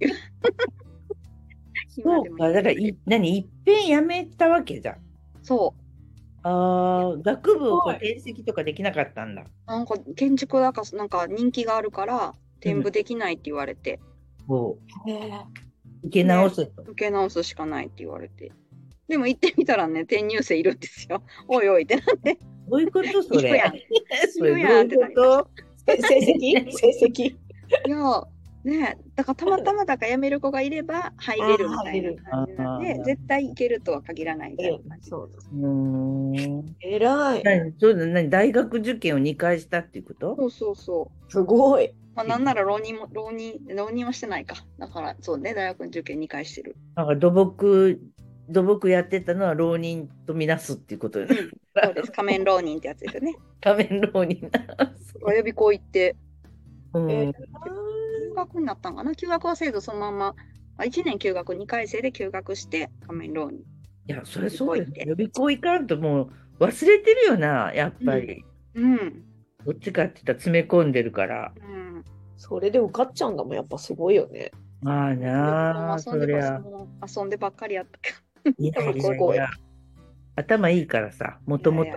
[1.88, 4.96] そうか、だからい、何、いっぺんやめたわけじゃん。
[5.42, 5.80] そう。
[6.48, 9.44] ああ、学部を転籍とかできなかったんだ。
[9.66, 13.98] なんか建築だからなんか人気があるから転部できないって言われて、
[14.46, 15.30] こへえ
[16.04, 16.82] う、受け直せと。
[16.82, 18.52] 受け直すしかないって言われて。
[19.08, 21.22] でも行ってみたらね、転入生いるんですよ。
[21.48, 22.38] おいおいってなって。
[22.68, 23.62] どういうことそれ？
[24.36, 25.48] それどういるやんっていうこ
[25.86, 26.70] せ成績？
[26.72, 27.24] 成績？
[27.86, 28.22] いや、
[28.64, 35.08] ねだからたまたまだから辞める子がいれば入れるみたいな感じなんで、絶対行けるとは限らないみたいな感じ。
[35.10, 36.76] そうだとうーん。
[36.80, 37.42] 偉い。
[37.44, 37.72] 何？
[37.78, 38.28] そうだ何？
[38.28, 40.34] 大学受験を2回したっていうこと？
[40.36, 41.30] そうそうそう。
[41.32, 41.92] すごい。
[42.16, 44.56] まあ、なんなら浪人も、浪人、浪人はしてないか。
[44.78, 46.74] だから、そうね、大学受験2回してる。
[46.96, 48.00] なんか土木、
[48.48, 51.36] 土木やってたのは浪人とみなすっていうことよね。
[51.36, 51.50] うん、
[51.84, 52.12] そうです。
[52.12, 53.34] 仮面浪人ってやつですよね。
[53.60, 54.92] 仮面浪人な。
[55.32, 56.16] 予備校行って、
[56.94, 59.14] うんえ休学になったんかな？
[59.14, 60.34] 休学はせずそのまま、
[60.78, 63.60] あ1年休学、2回生で休学して仮面浪人。
[64.08, 64.92] いや、それそうよ、ね。
[65.04, 66.30] 予予備校行かんとも
[66.60, 68.44] う忘れてるよな、やっぱり。
[68.74, 69.24] うん。
[69.64, 71.52] どっちかって言ったら詰め込んでるから。
[71.56, 72.04] うん。
[72.36, 73.54] それで受かっちゃうんだもん。
[73.54, 74.52] やっぱすごいよね。
[74.80, 76.62] まあなあ、そ遊んでばりゃ。
[77.16, 78.12] 遊んでばっかりやったけ
[78.58, 79.48] いやいやや。
[80.36, 81.90] 頭いいからさ、もともと。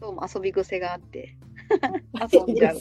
[0.00, 1.36] どうも遊び癖があって。
[2.32, 2.76] 遊んじゃう。
[2.76, 2.78] い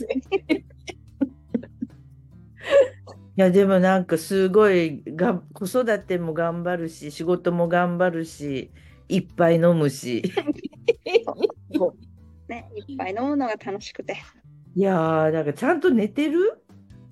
[3.36, 8.72] や、でもなんかすごいが、子育ても頑張るし、仕事も頑張るし、
[9.10, 10.24] いっぱい飲むし。
[12.48, 14.16] ね、いっぱい飲むのが楽しくて。
[14.76, 16.63] いやー、なんかちゃんと寝てる？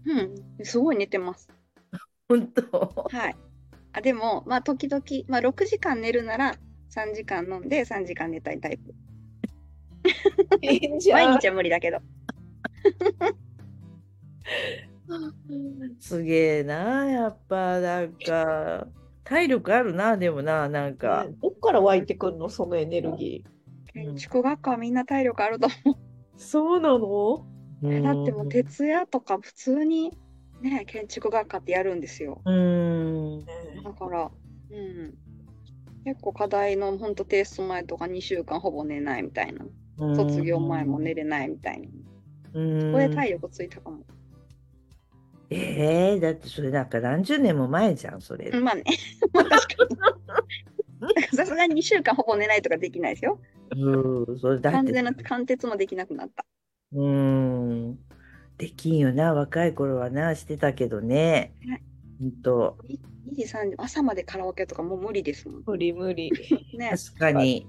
[0.05, 0.65] うん。
[0.65, 1.49] すごい寝てます。
[2.29, 3.05] 本当？
[3.11, 3.35] はい。
[3.97, 6.55] あでも、まあ、時々、まあ、6時間寝るなら
[6.93, 8.93] 3時間飲んで3時間寝たいタイプ。
[11.11, 11.99] 毎日は無理だけど。
[15.99, 18.87] すげえな、やっぱなんか、
[19.23, 21.27] 体力あるな、でもな、なんか。
[21.41, 23.93] どっから湧いてくるのそのエネルギー。
[23.93, 25.97] 建築学科はみんな体力あると思
[26.35, 27.45] そうなの？
[27.81, 28.01] う。
[28.01, 30.11] だってもう徹夜とか普通に
[30.61, 32.41] ね、建築学科ってやるんですよ。
[32.45, 33.45] うん。
[33.83, 34.31] だから、
[34.71, 35.13] うん。
[36.05, 39.65] 結構課題の本当提出前とか2週間ほぼ寝ないみたいな。
[40.15, 41.87] 卒業前も寝れないみたいな。
[42.53, 42.81] うん。
[42.81, 44.03] そこで体力ついたかも。
[45.49, 48.51] ええだってそれなんか何十年も前じゃん、それ。
[48.59, 48.83] まあね。
[49.33, 49.95] ま あ確かに。
[51.35, 53.39] さすがに2週間ほぼ寝ないとかできないですよ。
[53.75, 56.45] うん、それだって完全な貫徹もできなくなった。
[56.93, 57.99] うん。
[58.57, 61.83] できんよな、若い頃はな、してたけどねね。
[62.19, 65.63] ほんと、2時、3時、朝までカラオケとかもう無理ですもん。
[65.65, 66.31] 無理無理。
[66.77, 66.91] ね。
[66.91, 67.67] 確かに。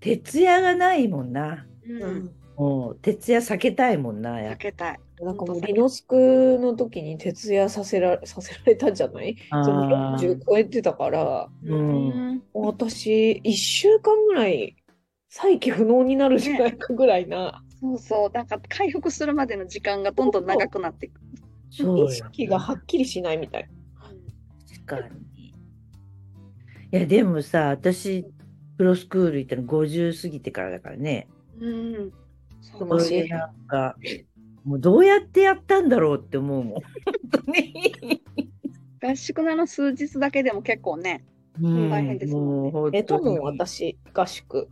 [0.00, 1.66] 徹夜がないもんな。
[1.88, 1.92] う。
[1.92, 2.30] うんん。
[2.56, 5.00] もう、徹夜避けたいもんな、避けたい。
[5.22, 9.36] なんかもうリノスクの時に徹夜させら させられたんじゃない？
[9.50, 9.64] ぱ。
[9.64, 12.42] そのあー40超えてたから、うんん。
[12.52, 14.76] 私、1週間ぐらい
[15.28, 18.30] 再起不能になるんじゃないかぐらいな、そうそう。
[18.32, 21.20] なんか回復するまでの時間がどんどん長くなっていく。
[21.70, 23.68] そうよ意識がはっきりしないみたい。
[24.86, 25.48] 確かに。
[25.48, 25.54] い
[26.90, 28.24] や、でもさ、私、
[28.76, 31.26] プロスクール行ったの50過ぎてからだからね。
[31.58, 32.12] うん。
[32.60, 32.96] そでも
[33.28, 33.96] なんか、
[34.64, 36.74] もうどうやってやったんだろうって思うもん。
[36.74, 36.82] 本
[37.44, 38.22] 当に。
[39.02, 41.24] 合宿のあの数日だけでも結構ね。
[41.60, 43.42] うん大変ですもんねもう本寝たも。
[43.42, 44.68] 私、合宿。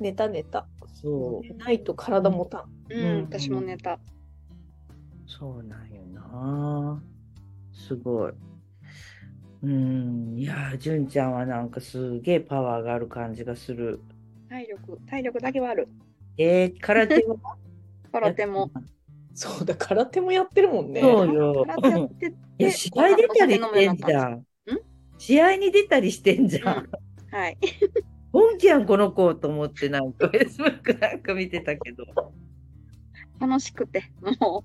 [0.00, 0.66] 寝た寝た。
[1.02, 1.42] そう。
[1.42, 2.64] 寝ないと体もたん。
[2.90, 3.98] うん、うん私も寝た。
[5.26, 7.02] そうなんよな。
[7.72, 8.32] すごい。
[9.62, 10.38] うん。
[10.38, 14.00] いやー、純ちゃんはなんかすげえパワーがある感じがする。
[14.48, 15.88] 体力、体力だけはある。
[16.36, 17.36] えー、空手は
[18.12, 18.70] 空手も。
[19.34, 21.00] そうだ、空手もやってるもんね。
[21.00, 21.64] そうよ。
[21.66, 24.44] 空手やってて、いや、試合出たりしてんじゃん。
[25.18, 26.78] 試合に出たりしてんじゃん。
[26.78, 26.90] うん
[27.30, 27.58] はい。
[28.32, 32.04] 本気やん、この子と思って、なんか、フェイスブックなんか見てたけど。
[32.04, 32.06] っ
[33.40, 34.64] 楽しくて、も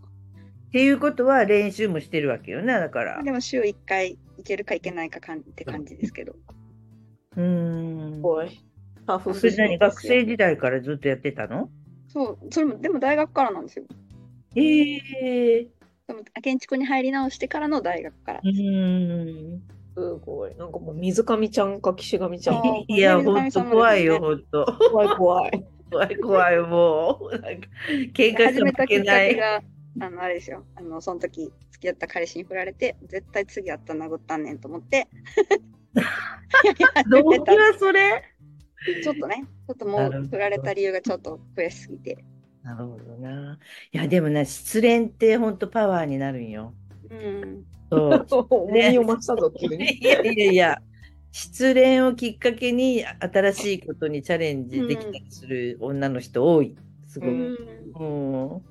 [0.72, 3.24] ていうことは練習もしてるわけよね、だからう。。
[3.24, 6.36] でも週1回行けるか行けないかかんって感じですけど。
[7.36, 8.22] うーん。
[8.24, 8.50] おい。
[9.06, 11.70] タフそれ何学生時代からずっとやってたの？
[12.08, 13.86] そう、それも、でも大学からなんですよ。
[14.56, 15.68] ええ
[16.08, 18.40] でも建築に入り直してからの大学から。
[18.44, 19.64] うーん。
[19.96, 20.56] すごい。
[20.56, 22.56] なんかもう水上ちゃんか岸上ちゃん。
[22.58, 24.66] あーいや、ほんと怖いよ、ほんと。
[24.92, 25.66] 怖い怖い。
[25.92, 27.32] 怖い怖い、もう。
[27.32, 27.68] なんか
[28.14, 29.64] 喧嘩しても始めたきっか負けない。
[30.02, 30.66] あの、あれですよ。
[30.76, 35.08] あの、その時、付き合った彼氏に振られて、絶対次やったら殴ったんねんと思って。
[37.12, 38.24] 動機はそれ？
[39.04, 42.26] ちょっとね、ちょっともう振られた理由がちょっと悔しすぎて。
[42.64, 43.60] なるほどな。
[43.92, 46.74] いや、でもな、失恋って本当パワーになるんよ。
[47.12, 47.66] うん。
[48.28, 48.46] そう。
[48.50, 49.98] 重みを増したぞ急に。
[50.00, 50.82] いやいやいや、
[51.32, 56.76] 失恋をきっかけに新しいことにチャレンジできたりする女の人多い。
[57.08, 57.36] すごうく。
[57.36, 58.02] ん。
[58.02, 58.62] うん。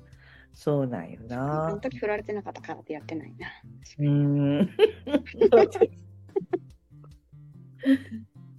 [0.53, 1.79] そうなんよあなの。
[1.79, 3.47] 時振られてなかったからってやってないな。
[3.99, 4.69] うん。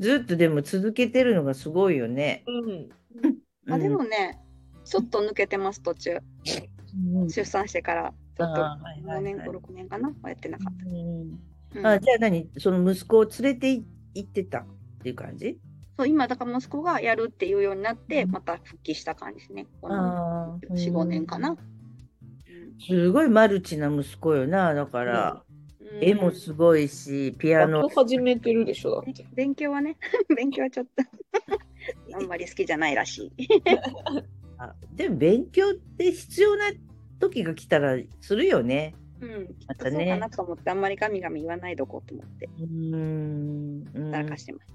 [0.01, 2.43] ずっとでも続けてるのがすごいよね。
[2.47, 2.89] うん。
[3.73, 4.39] あでもね、
[4.85, 6.19] ちょっと抜けてます、途中。
[7.15, 10.13] うん、出産してから、ちょっとあーはいはいは5い年、5、6年かな。
[10.23, 11.39] はやってなかっうん。
[11.73, 11.79] た。
[11.81, 11.87] うん。
[11.87, 12.51] あじゃあ何？
[12.59, 14.67] その息子を連れてい行ってたっ
[15.03, 15.59] ていう感じ？
[15.97, 19.67] そう今、だから息子がやるっていうようになって、また復帰した感じですね。
[19.81, 21.57] このあー4、5年かな。
[22.87, 24.75] すごいマルチな息子よな。
[24.75, 25.45] だから、
[25.81, 26.05] うん。
[26.05, 27.83] 絵もすごいし、ピアノ。
[27.83, 29.25] と始めてるでしょ、だって。
[29.35, 29.97] 勉強はね、
[30.37, 32.17] 勉強はちょっと。
[32.17, 33.47] あんまり好きじゃないらしい。
[34.59, 36.65] あでも勉強って必要な
[37.29, 38.95] 時が来たらするよね。
[39.21, 43.85] うん、きっまたねとそうかなと思って、あんまりガミガミ言わないどこうと思って、うーん。
[43.95, 44.75] うんだらかしてます。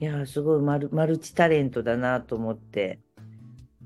[0.00, 2.98] いや、すごいマルマルチタレントだなと思って、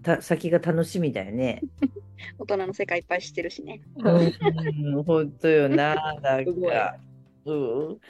[0.03, 1.63] た先が楽しみだよね。
[2.39, 3.83] 大人の世界いっぱい知ってるしね。
[3.97, 6.97] うん、本当よな、なんか。
[7.45, 8.01] うん。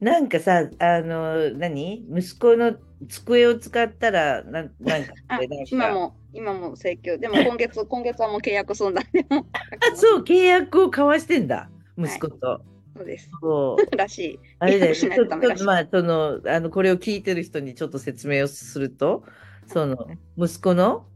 [0.00, 2.04] なんかさ、あの、何？
[2.10, 2.76] 息子の
[3.08, 7.18] 机を使ったら、なんなんかあなんか今も、今も請求。
[7.18, 9.44] でも今月、 今月はもう契約済んだもう
[9.92, 12.60] あ、そう、契約を交わしてんだ、息子と。
[12.94, 13.30] そうです。
[13.40, 13.96] そう。
[13.96, 14.38] らしい。
[14.58, 19.24] あれだよね、ちょっとまあ、その、あの、これを聞いてる人にちょっと説明をすると、
[19.66, 19.96] その、
[20.36, 21.06] 息子の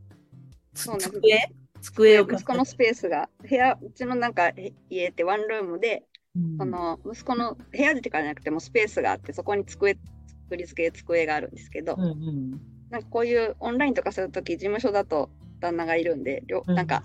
[0.74, 1.52] 机？
[1.82, 6.09] 机を息子のスペースが、部屋、うちのなんかえ家ってワンルームで、うん
[6.58, 9.96] その息子の部屋でからじゃなくてもスペースがあって、そこに机、
[10.44, 12.50] 作り付け机があるんですけど、うんうん。
[12.90, 16.74] なんかこういうオンラインとかするとき、事務所だと旦那がいるんで、両うん。
[16.74, 17.02] なんか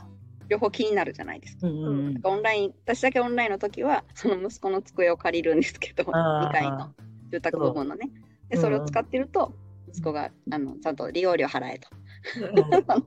[0.48, 1.58] 両方気になるじゃないです。
[1.58, 1.68] か。
[1.68, 2.14] うんうん。
[2.14, 6.48] なんかオンライン、私だけオンラインの時は、その息子の机を借りるんですけど、あー。
[6.48, 6.94] 2階の
[7.32, 8.10] 住宅部分のね。
[8.50, 9.54] で、それを使ってると、
[9.90, 11.90] 息子があのちゃんと利用料払えと。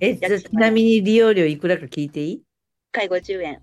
[0.00, 2.42] え、じゃあちなみに利用料いくらか聞いていい？
[2.92, 3.60] 介護10円。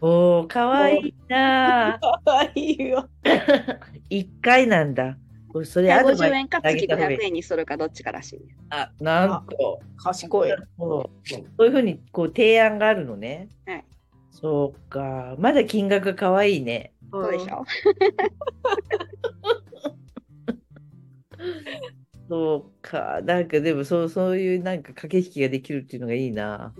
[0.00, 3.08] おー、かわいいなかわいいよ。
[3.24, 3.78] ぁ。
[4.10, 5.16] 一回なんだ。
[5.64, 8.40] それ介護10アドバイ円か月あげた方がいい500円にするかどっちからしい。
[8.70, 9.80] あ、なんと。
[9.96, 10.50] 賢い。
[10.78, 11.10] そう
[11.56, 13.48] そういうふうにこう提案があるのね。
[13.66, 13.84] はい。
[14.30, 15.34] そうか。
[15.38, 16.92] まだ金額がかわいいね。
[17.10, 17.64] そうでしょ、
[22.28, 23.22] そうか。
[23.24, 26.74] なんかでもそうそういうなんか駆け引きができるっていうのがいいな。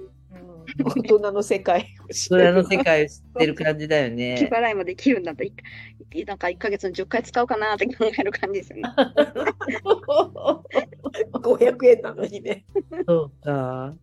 [0.79, 4.51] うん大人の世界を知ってそれるの世界を知ってる感じだよ気ね。
[4.53, 8.83] 払いもできるんだったら、いなんか1ヶ月に10回使うかなって考える感じですよね。
[11.33, 12.65] 500円なのにね。
[13.07, 13.95] そうか。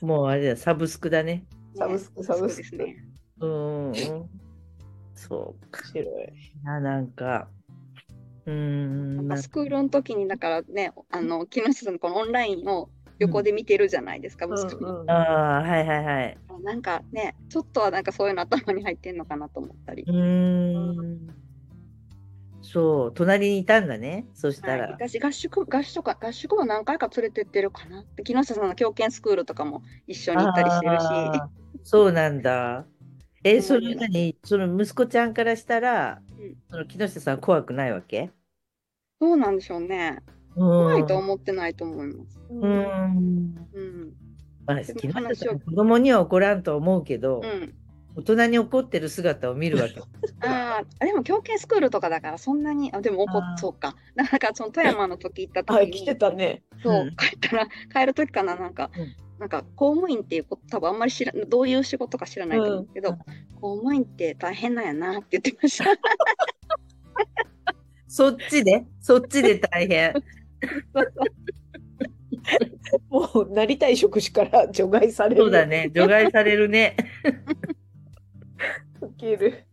[0.00, 1.44] もうあれだ、サブスクだね。
[1.76, 2.96] サブスクサブスクそうですね。
[3.40, 3.94] うんうん。
[5.14, 6.32] そうか面白い。
[6.64, 7.48] な、なんか。
[8.46, 9.28] うーん。
[9.28, 12.90] なんスクールの時に、だからね、あの、木下さんのこのオンラインを
[13.22, 16.38] 横で見てるじゃないですか、息子うんうんああ、はいはいはい。
[16.62, 20.10] なんかね、ちょっとはなんかそういうの頭に入ってんのかなと思ったりう。
[20.10, 21.34] ーん。
[22.62, 24.26] そう、隣にいたんだね。
[24.34, 24.88] そしたはい、ら。
[24.92, 31.06] 私合宿合宿か合宿も何回か連れてってるかなで木下さんの狂犬スクールとかも一緒に行ったりしてるし
[31.84, 32.86] そうなんだ。
[33.44, 34.36] え、それうん何？
[34.44, 38.30] その息子ちゃんからしたらうん、その木下さん怖くないわけ？
[39.20, 40.18] どうなんでしょうね
[40.54, 43.68] 怖怖いと思ってないと思いますうーん。
[43.72, 44.12] うん
[44.64, 47.74] まあ、子供には怒らんと思うけど、うん。
[48.14, 50.00] 大人に怒ってる姿を見るわけ。
[50.46, 53.96] ああでも狂犬スクールとかだからそんなにあでも怒っそうか。
[54.14, 56.62] なんかその富山の時行った時にはい、来てたね。
[56.82, 57.16] そううん。
[57.16, 59.14] 帰ったら帰る時かななんか、うん。
[59.38, 63.18] なんか公務員っていうこと多分あんまり知らどういう仕事か知らないと思うけど、うん。
[63.60, 65.84] 公務員って大変なんやなって言ってました。
[68.06, 70.12] そっちで、そっちで大変。
[73.08, 75.42] もうなりたい職種から除外される。
[75.42, 75.66] そうだ。
[75.66, 76.96] ね、除外されるね。
[79.00, 79.64] ウケる。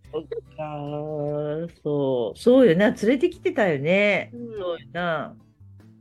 [0.58, 4.32] あーそう、そうよな、連れてきてたよね。
[4.34, 5.36] うんそうよな。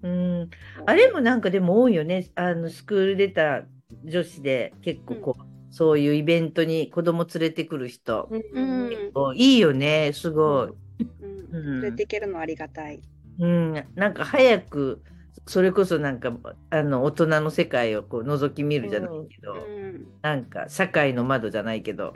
[0.00, 0.50] うん、
[0.86, 2.28] あれもなんかでも多いよね。
[2.36, 3.64] あのスクール出た
[4.04, 8.28] 女子で結構こう、そういうイベントに子供連れてくる人。
[8.30, 10.68] うんいいよね、すごい。
[11.20, 13.00] うんうん連れていけるのはありがたい。
[13.38, 15.02] うん、なんか早く、
[15.46, 16.36] それこそなんか
[16.70, 20.06] あの大人の世界をこう覗き見るじゃないけど、うん。
[20.22, 22.12] なんか社会の窓じゃないけど、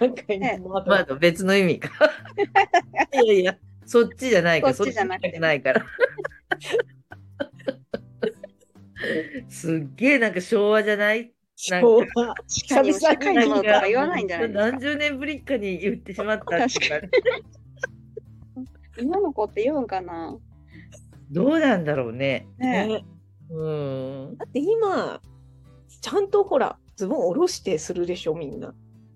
[0.00, 1.90] なんか今窓窓別の意味か。
[3.12, 5.84] いやいや、そっちじゃないから、そっちじゃなないから。
[9.48, 11.32] すっげえなんか昭和じゃない？
[11.68, 12.34] なんか昭和。
[12.48, 12.94] 久々に。
[12.94, 14.70] 社会の窓とか言わないんじゃないですか？
[14.70, 16.90] 何十年ぶりかに言ってしまったってい
[18.92, 20.36] うか今の子って言うんかな？
[21.30, 22.48] どうなんだろうね。
[22.58, 23.04] ねね
[23.50, 23.68] う
[24.32, 24.36] ん。
[24.36, 25.20] だって今
[26.00, 28.74] ちゃんとほらズボン下ろしてするでしょみんな。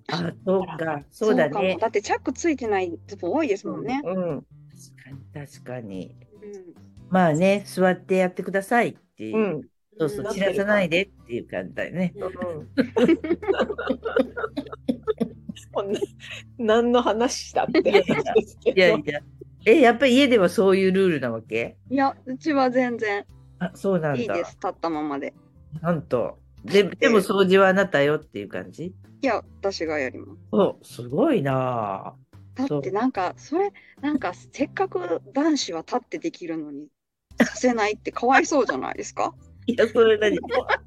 [0.09, 1.03] あ、そうか。
[1.11, 1.77] そうだね。
[1.81, 4.01] だってチャックついてないズボン多いですもんね。
[4.05, 4.97] うん確
[5.33, 6.17] かに、確かに。
[6.43, 6.75] うん
[7.11, 9.41] まあね、座ってやってくださいっていうう。
[9.59, 9.63] ん
[9.99, 12.13] そうそうう、ん散らさないでっていう感じだよね。
[16.59, 18.05] 何の話だって話
[18.35, 19.21] ですけどいやいや。
[19.67, 21.77] え、やっぱり家ではそういうルールなわけ？
[21.91, 23.25] いや、うちは全然
[23.59, 24.21] あ、そうなんだ。
[24.21, 24.53] いいです。
[24.57, 25.33] 立ったままで。
[25.81, 26.39] なんと。
[26.65, 28.87] で、でも掃除はあなたよっていう感じ？
[29.23, 30.41] いや、私がやります。
[30.53, 32.15] お、すごいな
[32.55, 36.87] だってなんか、それ、なんか、せっかく男子は立ってできるのに、
[37.43, 39.35] させないってかわいそうじゃないですか？
[39.67, 39.73] ぁ。
[39.73, 40.39] いや、それ何？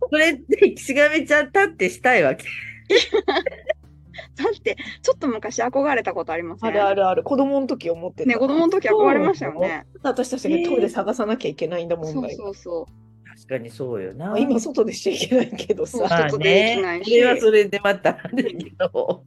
[0.09, 2.45] それって、岸上ちゃん立ってしたいわけ
[4.35, 6.69] だって、ちょっと昔憧れたことありますね。
[6.69, 8.29] あるあるある子供の時思ってた。
[8.29, 9.85] ね、子供の時憧れましたよね。
[10.03, 13.27] 私たちがトイレ探さなきゃいけないんだもんそうがそうそう。
[13.35, 14.37] 確かにそうよな。
[14.39, 15.99] 今外でしちゃいけないけどさ。
[15.99, 19.23] まあ外でできないね、しそれはそれでまたあるけど。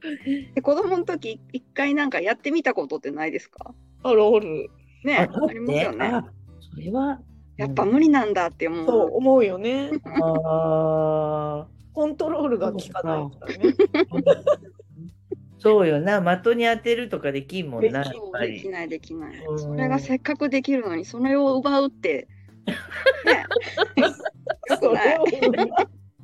[0.54, 3.74] で子供の時、一回なんかやってみたことってないですか？
[4.02, 4.70] あるある。
[5.04, 6.06] ね、あ、りますよね。
[6.06, 6.24] あ、
[6.74, 7.20] それは。
[7.56, 8.86] やっぱ無理なんだって思う。
[8.86, 9.90] そう思うよね。
[10.22, 11.79] ああ。
[12.00, 13.74] コントロールが効かないからね。
[15.58, 18.04] そうよな、的に当てるとかできんもんな。
[18.40, 19.36] できない、できない。
[19.44, 22.26] うんそれがせっかくできるのに、 それを奪うって。
[23.26, 23.44] ね。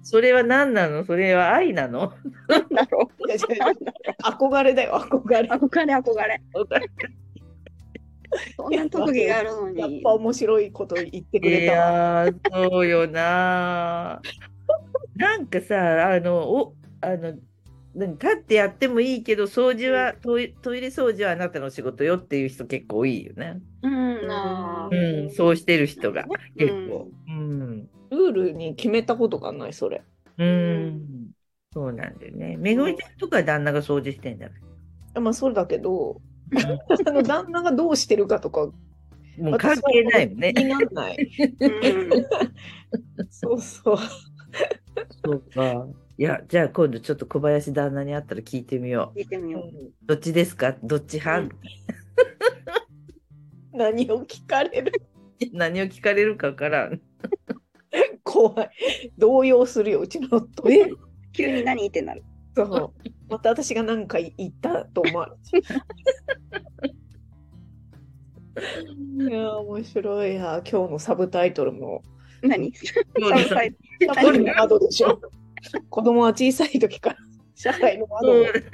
[0.03, 1.05] それは何なの？
[1.05, 2.15] それは愛なの？
[2.49, 3.23] なんだろう。
[4.23, 5.49] 憧れだよ、憧れ。
[5.51, 6.41] 憧れ、憧れ。
[8.57, 9.81] そんな特技があるのに。
[9.81, 11.77] やっぱ面白いこと言ってくいれたわ。
[12.25, 14.23] やー、そうよな。
[15.17, 17.35] なんかさ、あの、お、あの、
[17.95, 23.61] 何立ってやってもいいけど、掃除は、トイトイレ掃除はあなたの仕事よっていう人結構多いよね。
[23.83, 24.19] うん、
[24.91, 27.09] うん、そうしてる人がうん結構。
[27.27, 27.89] うん。
[28.11, 30.03] ルールに決めたことがない、それ。
[30.39, 31.31] うん。
[31.73, 32.57] そうなんだよね。
[32.59, 34.53] めぐみちゃんとか旦那が掃除してんだよ。
[35.21, 36.21] まあそうだけど、
[37.07, 38.71] あの旦那がどうしてるかとか
[39.39, 40.53] もう関係ないもんね。
[40.55, 41.31] 気にならない。
[41.61, 42.11] うん
[43.31, 43.97] そうそう。
[45.25, 45.87] そうか。
[46.19, 49.63] いや、じゃあ今度ちょっと小林旦那に会ったら聞いてみよ聞いてみよう。
[49.69, 49.93] う。
[50.07, 50.75] どっちですか？
[50.83, 51.55] どっち派、
[53.73, 54.93] 何を聞かれる？
[55.53, 57.01] 何を聞かれるかわからん。
[58.25, 58.71] 怖い。
[59.19, 60.71] 動揺するよ、うちの夫。
[60.71, 60.91] え？
[61.33, 62.23] 急に何ってなる。
[62.57, 62.93] そう。
[63.29, 65.61] また私が何か言ったと思われ
[69.29, 70.63] いやー、面白いや。
[70.67, 72.03] 今日のサブタイトルも。
[72.43, 72.73] 何？
[72.75, 72.95] 社
[73.55, 73.75] 会
[74.41, 75.21] の窓でしょ。
[75.91, 77.17] 子供は小さい時から
[77.55, 78.65] 社会の窓を立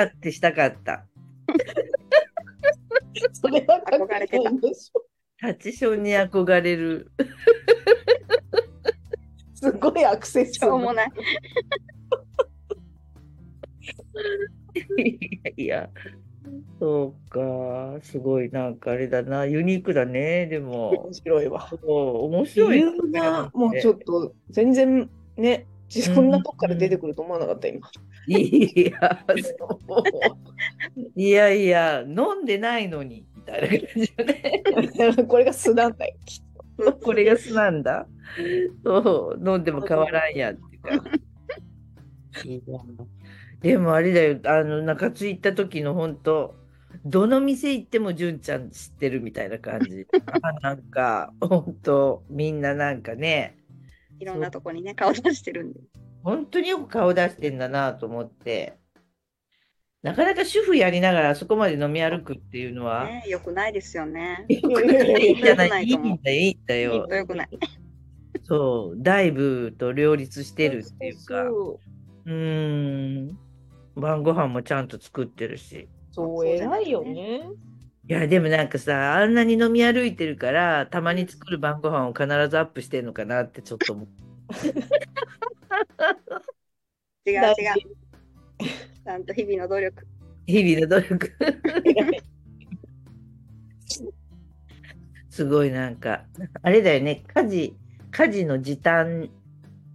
[0.00, 1.06] ってしたかった。
[3.32, 5.04] それは憧れてたんでしょ。
[5.46, 7.10] 立ちションに憧れる。
[9.54, 11.10] すごいアクセスしょうもない。
[14.96, 15.90] いやいや、
[16.78, 17.98] そうか。
[18.02, 19.46] すごいなんかあれだな。
[19.46, 20.46] ユニークだね。
[20.46, 21.12] でも面。
[21.12, 21.68] 白いわ。
[21.68, 27.88] そう面白い理由がもうちょっと全然ね、そんなとこから出てくると思わなかった、今。
[28.26, 31.20] いや、そう。
[31.20, 35.24] いやいや、飲んでないのに、みたいな感じよね。
[35.28, 36.14] これが素なんだよ。
[36.24, 38.06] きっとこれが素なんだ。
[38.84, 41.10] そう、飲んでも変わらんやんっていうか。
[42.44, 42.78] いや
[43.62, 46.56] でもあれだよ、あの、中津行った時の本当
[47.04, 50.06] どの店行っても純ちゃん知ってるみたいな感じ。
[50.42, 53.56] あ なんか、本当みんななんかね、
[54.18, 55.80] いろんなとこにね、顔出してるんで。
[56.22, 58.78] 本当によく顔出してんだなと思って。
[60.02, 64.44] なかなか主婦やりながらあそこまで飲み歩くっていうのは、ね、よくないですよね。
[64.48, 67.06] いいんじゃないいいんだよ、いいんだよ。
[67.08, 67.48] よくない。
[68.42, 71.80] そう、ダイブと両立してるっていうか、そ
[72.26, 73.38] ううーん、
[73.96, 75.88] 晩ご飯もちゃんと作ってるし。
[76.10, 77.42] そう、偉いよね。
[78.08, 84.08] いや、でもなんかさ、あんなに飲み歩いてるから、たまに作る晩ご飯を必ずアップしてんのかなってちょっと思う。
[87.24, 87.54] 違う違う
[89.04, 90.06] ちゃんと日々の努力。
[90.46, 91.32] 日々の努力。
[95.30, 96.24] すごいなんか、
[96.62, 97.76] あれだよね、家事、
[98.10, 99.30] 家事の時短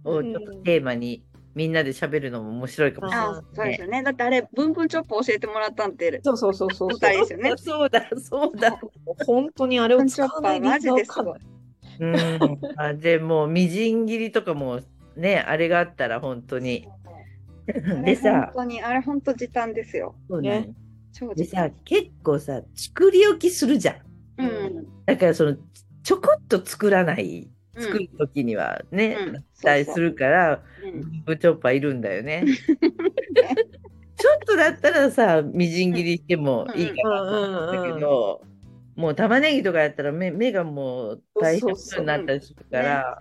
[0.04, 1.24] をちょっとテーマに
[1.54, 4.02] みんなで喋るのも面白いかもしれないあ、そうですよね。
[4.02, 6.88] だってあれ、ブンブンチョップ教えてもらったんって、そうそうそうそう。
[6.90, 7.52] 二人ですよね。
[7.56, 8.78] そうだ、そうだ。
[9.26, 11.38] 本当にあれを使わないマジですごい。
[12.00, 12.16] うん。
[12.76, 14.80] あでもうみじん切りとかも
[15.16, 16.88] ね、あれがあったら本当に。
[17.68, 17.72] あ
[18.02, 20.14] でれさ本、当に、あれ本当時短ですよ。
[20.28, 20.70] そうね
[21.12, 23.92] 超でさ結構さ、作り置きするじゃ
[24.38, 24.42] ん。
[24.42, 24.86] うん。
[25.06, 25.56] だからその、
[26.04, 32.44] ちょこっと作らない、うん作るときにはね、うんだったりするから、うんブチョッパーいるんだよね。
[34.16, 38.42] ちょっとだったらさ、みじん切りしてもいいかなと思ったけど、
[38.96, 43.18] もう玉ねぎとかやったら目目がもう大変になったりするから、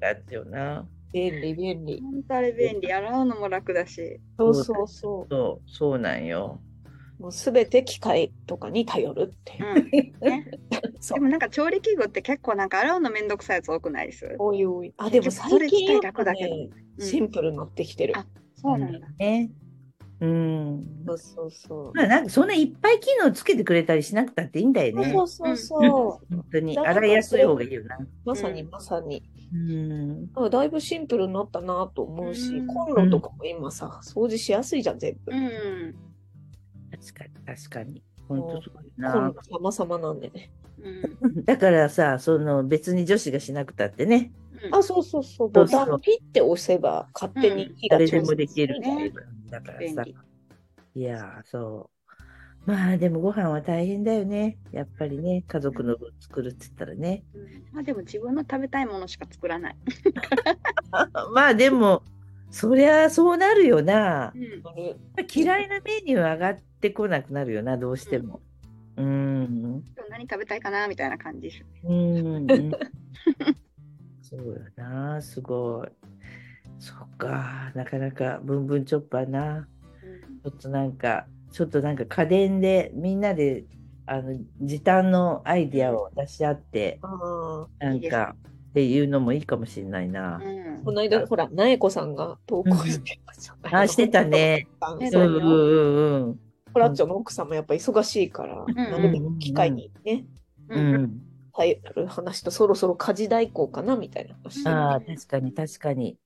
[0.00, 0.86] やっちゃうな。
[1.12, 2.00] 便利、便利。
[2.00, 2.92] 本当あれ便利。
[2.92, 4.18] 洗うのも楽だし。
[4.38, 6.60] そうそうそそう、そうなんよ。
[7.18, 7.22] う。
[7.22, 9.80] もうすべて機械とかに頼るっていうう。
[9.80, 9.90] ん。
[10.30, 10.50] ね。
[11.00, 14.36] そでもなんか調理器具って結構なんか洗うのめんどくさいやつ多くないです？
[14.38, 14.94] おいおい。
[14.96, 18.16] あ、でも最近やっぱ楽だけどね、うんシンプルになってきてる。
[18.16, 19.08] あそうなんだ。
[19.18, 19.50] ね。
[20.20, 20.86] うん。
[21.06, 21.92] そうそうそう。
[21.94, 25.12] まあなんかそんないっぱい機能つけてくれたりしなくたっていいんだよね。
[25.12, 25.80] そうそうそう。
[26.34, 27.98] 本当に洗いやすい方がいいよな。
[28.24, 29.22] まさにまさに。
[29.52, 30.30] うん。
[30.36, 35.32] あだいぶシンプルになったなと思うし、うんコンロとかも今さ、掃除しやすいじゃん、全部。
[35.32, 35.94] うん。
[37.04, 38.02] 確かに、確かに。
[38.28, 39.34] 本当そうコンなロ。
[39.72, 40.50] 様々なんでね。
[41.22, 41.44] うん。
[41.44, 44.32] だからさ、その別に女子がしなくたってね、
[44.64, 45.32] うんあ、そうそうそう。
[45.34, 49.12] そうボそうタンピッて押せば勝手に火が誰で調節もできるってすいう
[49.50, 50.04] だからさ。
[50.94, 51.94] いやー、そう。
[52.66, 54.56] まあでもご飯は大変だよね。
[54.72, 57.22] やっぱりね、家族の分作るって言ったらね。
[57.72, 59.76] まあでも自分の食べたいものしか作らない。
[61.34, 62.02] まあでも、
[62.50, 64.32] そりゃそうなるよな。
[64.34, 64.62] うん。
[65.34, 68.40] 嫌いなメニュー上がってこなくなるよな、どうしても。
[68.98, 69.82] うん。
[69.96, 71.64] 今日何食べたいかなみたいな感じです。
[71.84, 72.46] うん。
[74.20, 75.88] そうよな、すごい。
[76.78, 79.66] そっか、なかなかブンブンチョッパーな。
[80.42, 83.64] ちょっとなんか、ちょっとなんか家電でみんなで
[84.04, 88.36] あの時短のアイディアを出し合って、あないんいですねか
[88.70, 90.36] っていうのもいいかもしれないな。
[90.36, 93.80] うんーこの間、ほら、なえこさんが投稿してました。
[93.80, 94.68] あしてたね。
[95.00, 96.40] ねそううんうんうん
[96.74, 96.80] うん。
[96.80, 100.24] コラッチョの奥さんもやっぱ忙しいから、んなるべく機会にね、
[100.68, 101.20] ううんん。
[101.52, 104.66] 頼る話とそろそろ家事代行かなみたいな話。
[104.68, 106.18] ああ、確かに確かに。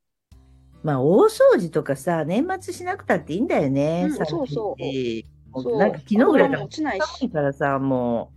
[0.82, 4.03] まあ、大掃除とかさ、年末しなくたっていいんだよね。
[4.05, 7.28] うんそうそうなんか昨日ぐらいだ油も落ちないし。
[7.30, 8.32] からさ、も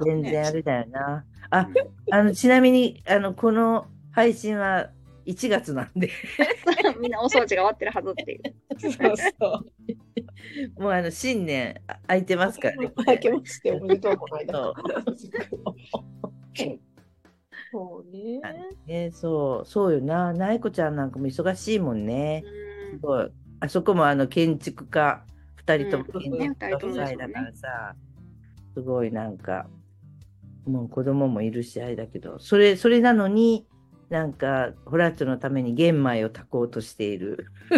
[0.00, 1.24] う、全然あれだよな。
[1.50, 1.68] あ、
[2.10, 4.90] あの、ちなみに、あの、この配信は
[5.26, 6.10] 1月なんで、
[7.00, 8.42] みんなお掃除が終わってるはずっていう。
[8.78, 9.64] そうそ
[10.78, 10.82] う。
[10.82, 12.92] もうあの、新年あ空いてますからね。
[13.06, 14.16] 明けましておめでとう
[14.50, 14.74] そう
[17.72, 18.40] そうね。
[18.86, 20.32] ね、そう、そうよな。
[20.32, 22.42] なえこちゃんなんかも忙しいもんね。
[22.44, 23.30] うんすごい。
[23.60, 25.24] あそこもあの建築家、
[25.56, 27.96] 二人ともうん建築家夫妻だからさ、
[28.74, 29.66] すごいなんか、
[30.66, 33.66] もう子供もいるしあれだけど、それ、それなのに、
[34.08, 37.46] なんか、ホラッチョのために玄米を炊こうとしている。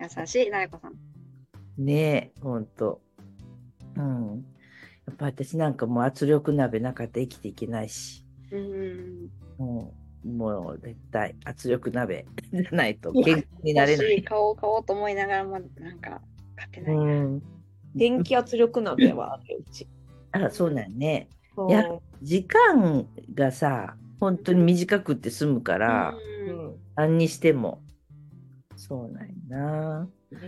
[0.00, 0.94] 優しい、なやこさん。
[1.84, 3.00] ねえ、ほんと。
[3.96, 4.44] うん。
[5.06, 9.30] やっぱ私なんかもう圧力鍋なかったら生きていけないし、うん。
[9.58, 9.92] も
[10.24, 14.24] う、もう絶対圧力鍋 じゃないと健康になれない欲しい。
[14.24, 15.58] 買おう買おうと思いながらも、な
[15.94, 16.22] んか、
[16.54, 16.94] 買ってない。
[16.94, 17.00] う
[17.36, 17.42] ん。
[17.94, 19.88] 電気圧力鍋はあるようち。
[20.30, 21.28] あら、そうなんね。
[21.32, 21.84] うんいや
[22.22, 26.14] 時間がさ、本当に短くって済むから、
[26.46, 26.76] ううんん。
[26.94, 27.82] 何にしても。
[28.76, 30.08] そうなんやな。
[30.30, 30.38] ね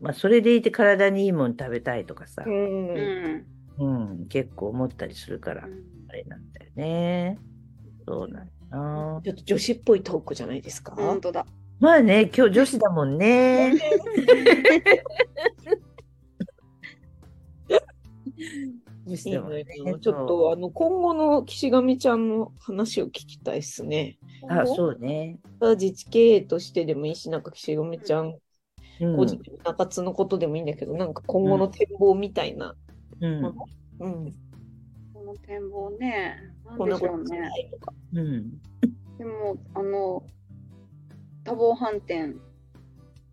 [0.00, 2.50] まあ、それでいて体にいいもの食べたいとかさう、。
[2.50, 3.46] うんん。
[3.78, 3.88] う
[4.24, 5.68] ん、結構思ったりするから、
[6.08, 7.38] あれなんだよね。
[8.06, 9.20] そうなんやな。
[9.22, 10.92] ちょっと女子っぽいトークじゃないですか？
[10.96, 11.46] 本当だ。
[11.78, 13.74] まあね、今日女子だもんね。
[19.08, 19.98] ねよ。
[19.98, 24.18] ちょっとあの今後の岸上ちゃんの話を聞きたいですね。
[24.48, 25.38] あ、そうね。
[25.60, 28.26] 自治経営としてでもいいし、なんか岸上ちゃん
[29.00, 32.74] うん個人の中津のことでもいいんだけど、なんか今後の展望みたいな。
[33.20, 33.44] うん。
[33.44, 33.52] うん。
[35.14, 36.36] この展望ね、
[36.78, 38.20] でしょうね。
[38.20, 38.50] ん。
[39.18, 40.24] でも、あの、
[41.44, 42.40] 多忙飯店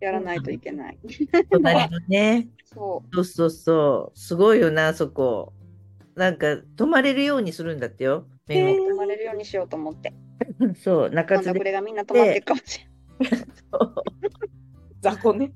[0.00, 0.98] やらないといけない。
[1.50, 2.48] 隣のね。
[2.64, 4.18] そそうそうそう。
[4.18, 5.52] すごいよな、そこ。
[6.16, 8.26] なんか、泊まれるようにするんだってよ。
[8.46, 8.82] めう。
[8.82, 10.14] ぐ泊まれるようにしようと思って。
[10.58, 11.60] み そう、中津で。
[11.60, 12.80] れがみんな泊まっていくかもし
[13.20, 13.42] れない。
[15.02, 15.52] 雑魚ね。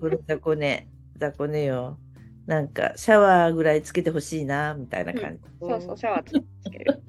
[0.00, 0.88] これ雑魚ね。
[1.16, 1.98] 雑魚ねよ。
[2.46, 5.42] なんか、シャワーぐらいつけてほしいな、みたいな感じ。
[5.60, 7.02] そうそう、シャワーつける。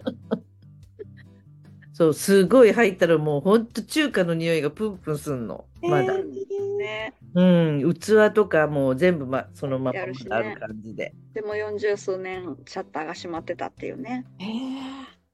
[1.94, 5.66] そう、すごい入ったらもうほんと中華の匂いがプンプンすんの。
[5.82, 6.14] まだ。
[6.14, 7.14] えーね。
[7.34, 7.44] う
[7.88, 11.14] ん、器とかもう全部、ま、そのままやるしねある感じで。
[11.34, 14.26] でも40数年シャッターが閉まってたっていうね。
[14.40, 14.48] えー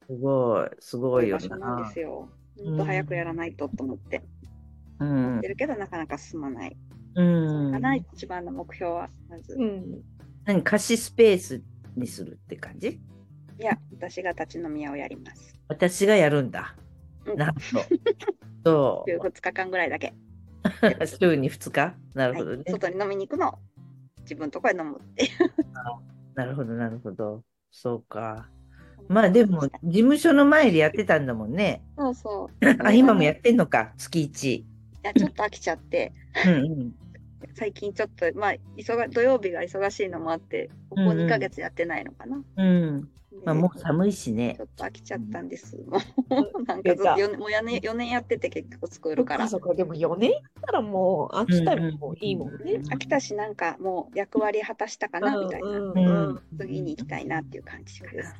[0.06, 2.00] すごい、すごいよ場所なんでなす。
[2.00, 2.28] よ。
[2.58, 4.22] うんもっと早くやらないとと思って。
[4.98, 5.48] うんやって。
[5.48, 6.76] るけどなかなか進まない。
[7.14, 9.54] うんかな一番の目標はまず。
[9.54, 10.02] うん。
[10.44, 11.62] 何貸しスペース
[11.96, 12.88] にするって感じ？
[13.60, 15.57] いや、私が立ち飲み屋をやります。
[15.68, 16.74] 私がやるんだ。
[17.26, 17.60] うんなんと。
[18.64, 20.14] そ週2日間ぐらいだけ。
[21.00, 21.06] う。
[21.06, 21.94] 週に2日？
[22.14, 22.72] なるほどねはい。
[22.72, 23.58] 外に飲みに行くの。
[24.22, 25.30] 自分とこで飲むっていう。
[26.34, 27.42] なるほど、なるほど。
[27.70, 28.48] そうか。
[29.08, 31.82] まあでも、事務所の前でやってたんだもんね。
[31.96, 32.66] そうそう。
[32.84, 34.48] あ、今もやってんのか、月1。
[34.56, 34.66] い
[35.02, 36.12] や、ちょっと飽きちゃって、
[36.46, 36.94] うんうん。
[37.54, 42.42] 最近ちょっと、まあ、忙土曜日が忙しいのもあって、ここうんうん2ヶ月やってないのかな。
[42.56, 43.08] うん。
[43.44, 44.64] まあでもう寒いしねちょ。
[44.64, 45.76] っと飽きちゃったんです。
[45.76, 45.98] も
[46.30, 49.48] うなんかずっと4年もう4年 ,4 年やってて結局スクールから。
[49.48, 52.80] そっか、でも4年やったらもう飽きたらもういいもんね。
[52.90, 55.68] 飽きたし、なんかもう役割果たしたかなみたいな。
[55.68, 58.34] うんうん次に行きたいなっていう感じかな。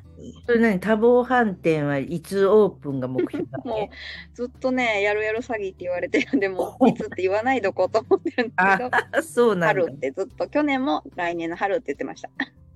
[0.45, 0.79] それ何？
[0.79, 9.91] 多忙飯店はいつオープンが目標なの もうずっとね、やるやる詐欺って言われてるんで、もういつって言わないどこうと思ってるんですけど、 あ、そうなんだ春。
[9.93, 12.29] ってずっと、去年も来年の春って言ってました。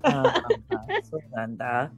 [0.03, 1.65] ああ そうなんだ。
[1.65, 1.91] だか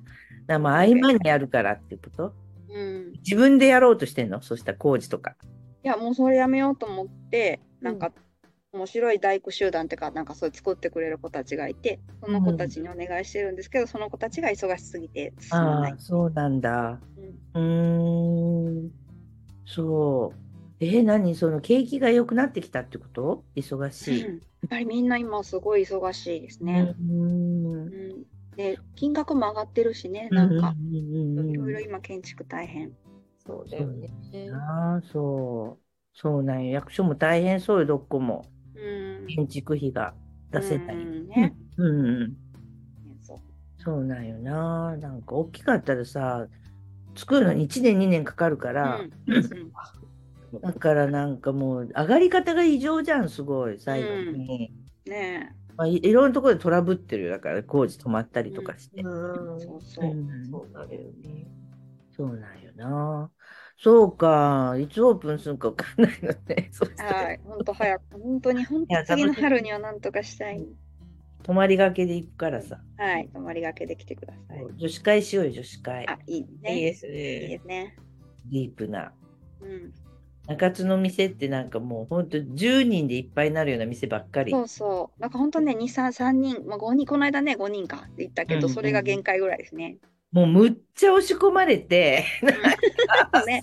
[0.47, 2.33] らまあ合間にやるからってこと？
[2.69, 3.11] うん。
[3.23, 4.41] 自分でやろうとしてんの？
[4.41, 5.35] そうしたら工事とか。
[5.83, 8.11] いや、もうそれやめようと思って、なんか、
[8.73, 15.97] 面白い大工集団っていうか、なんかそういう作ってくれる子たちがいて、その子たちにお願いしてるんですけど、その子たちが忙しすぎて進まないああ、。
[15.99, 16.99] そうなんだ。
[17.53, 18.91] うんうーん。
[19.65, 20.44] そう。
[20.79, 21.35] えー何？
[21.35, 23.43] その景気が良くなってきたってこと？
[23.55, 24.21] 忙しい。
[24.23, 26.95] うんやっぱりみんな今すごい忙しいですね。
[26.99, 30.75] うーんうんで、金額も上がってるしね、なんか、
[31.35, 32.91] いろいろ今建築大変。
[33.45, 34.09] そうだよね。
[34.51, 35.85] ああ、そう。
[36.17, 36.71] そうなんよ。
[36.71, 38.45] 役所も大変そうよ、どこも。
[38.73, 39.27] うん。
[39.27, 40.15] 建築費が
[40.51, 40.95] 出せない。
[40.95, 41.53] うんね。
[41.77, 42.37] うんうん。
[43.23, 43.39] そう
[43.77, 44.97] そうなんよな。
[44.97, 46.47] なんか大きかったらさ、
[47.17, 49.07] 作るのに1年2年かかるから、
[50.61, 54.71] だからなんかもう上がり方が異常じゃん、すごい、最後に。
[55.05, 57.31] ねまあ、いいろんなところでトラブってるよ。
[57.31, 59.01] だから工事止まったりとかして。
[59.01, 60.13] うんえ、そうそうう。
[60.13, 61.47] んそうなるよね。
[62.15, 63.31] そうなんよな。
[63.77, 64.77] そうか。
[64.79, 66.71] いつオープンするかわかんないのね。
[66.97, 70.65] はい、本当早く、本当に本当次の春にはなんとかしたい。
[71.43, 72.79] 泊まりがけで行くからさ。
[72.97, 74.65] はい、泊まりがけで来てください。
[74.77, 76.07] 女子会しようよ、女子会。
[76.09, 76.75] あ、いいね。
[76.75, 77.59] いいですいいねで。
[77.59, 77.95] すね。
[78.45, 79.11] ディープな。
[79.61, 79.93] うん。
[80.47, 84.51] 中津の店ってなんかもうほんと10人でいっぱいになるような店ばっかり。
[84.51, 85.21] そうそう。
[85.21, 89.97] なんか本当ね、2、3、三人、まあ5人、この間ね、5人かって言ったけど、うんうんそれが限界ぐらいですね。
[90.31, 92.25] もうむっちゃ押し込まれて、
[93.47, 93.61] ね。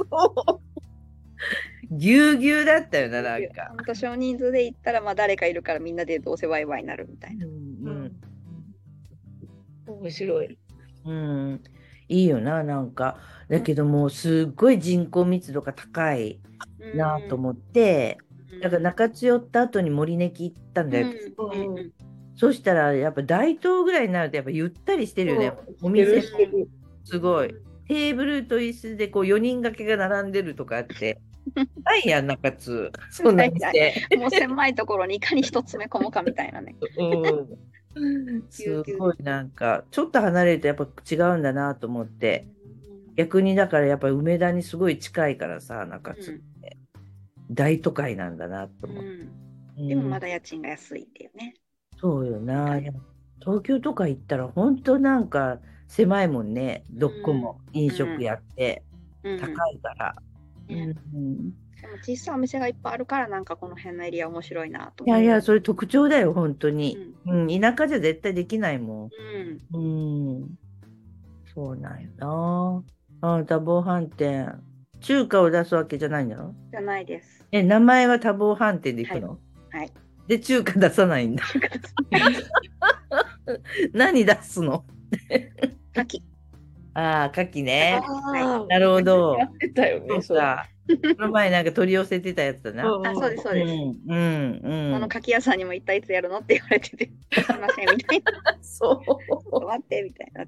[1.90, 3.66] ぎゅうぎゅうだったよな、なんか。
[3.76, 7.46] 本当少人数で行ったら、まあ誰かいるからみんなでどうせワイワイになるみたいな。
[7.46, 8.12] うん
[9.86, 10.58] 面白い。
[11.04, 11.62] うん、うん、
[12.08, 13.18] いいよな、なんか。
[13.48, 16.40] だけどもうすっごい人口密度が高い
[16.94, 18.18] なと思って、
[18.52, 18.60] うん。
[18.60, 21.08] だから中津寄った後に森根木行ったんだよ。
[21.08, 21.92] うん
[22.34, 25.52] そしたらやっぱ大東ぐらいになるとやっぱゆったりしてるよね。
[25.82, 26.22] お店
[27.04, 27.54] すごい。
[27.88, 31.20] テーブルと椅子でこう4人掛けが並んでるとかあって。
[31.84, 32.90] ないやん、中津。
[33.10, 33.94] そんな店。
[34.16, 36.74] もう狭いところにいかに一つ詰め込むかみたいなね。
[36.98, 38.42] うん。
[38.48, 42.46] すごいなんか、ちょっと離れるとやっぱ違うんだなと思って。
[43.16, 46.76] 逆にだからやっぱ梅田にすごい近いからさ、中津って。
[47.50, 49.08] 大都会なんだなとうん思って。
[49.10, 51.54] うんでもまだだ家賃が安いっていうね。
[51.98, 52.78] そうよな。
[52.78, 52.92] いや
[53.40, 55.58] 東京とか行ったら本当なんか
[55.88, 56.84] 狭いもんね。
[56.90, 58.82] どこも飲食やって
[59.22, 60.14] うん高いから。
[60.68, 61.50] ねうん
[61.82, 65.04] でも小さいお店がいっぱいあるからなんかこの辺のエリア面白いなと。
[65.04, 66.96] いやいや、それ特徴だよ、本当うに。
[67.26, 69.10] んうん、田舎じゃ絶対できないも
[69.74, 70.40] うんん。
[70.40, 70.58] うん。
[71.52, 72.84] そうなんよな。
[73.22, 74.60] ああ、多忙飯店。
[75.00, 77.46] 中華を出すわけじゃないんだろじゃないです。
[77.50, 79.38] え、名前は多忙飯店で行くの？
[79.70, 79.90] はい。
[80.28, 81.44] で、中華出さないんだ。
[83.92, 84.84] 何出すの？
[85.96, 86.22] 牡蠣。
[86.94, 88.00] ああ、牡蠣ね。
[88.04, 90.66] あなるほどやってたよね、そうか。
[91.16, 92.92] この前なんか取り寄せてたやつだな。
[92.92, 93.72] うんあ、そうです、そううです。
[93.72, 94.94] ん、うん、うん。
[94.94, 96.38] あの牡蠣屋さんにも行ったいつやるの？
[96.38, 98.58] って言われてて、すいません、みたいな。
[98.62, 99.64] そう。
[99.66, 100.44] 待って、みたいな。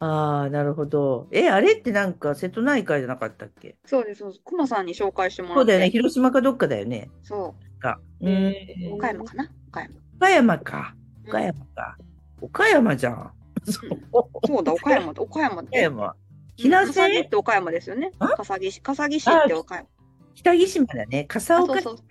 [0.00, 1.28] ああ、なるほど。
[1.30, 3.76] え、あれってなんか瀬戸内海じゃなかったっけ？
[3.84, 4.42] そうです、そうです。
[4.44, 5.60] 熊さんに紹介してもらって。
[5.60, 5.90] そうだよね。
[5.90, 7.10] 広島かどっかだよね。
[7.22, 8.00] そか。
[8.20, 8.48] ううんん。
[8.92, 8.94] う。
[8.94, 9.50] 岡山かな？
[9.68, 9.94] 岡山。
[10.16, 10.94] 岡山か。
[11.24, 11.96] うん岡山か。
[12.40, 13.32] 岡山じゃん。
[13.66, 13.90] そう。
[14.10, 15.78] 岡そうだ、岡山だ、岡山で。
[15.78, 16.16] 山。
[16.56, 18.12] ひなっせて岡山ですよね。
[18.18, 18.28] あ？
[18.28, 19.86] 笠木市、笠木市って岡山。
[20.34, 21.26] 北木島だね。
[21.28, 21.82] あ笠岡市。
[21.84, 22.06] そうそう。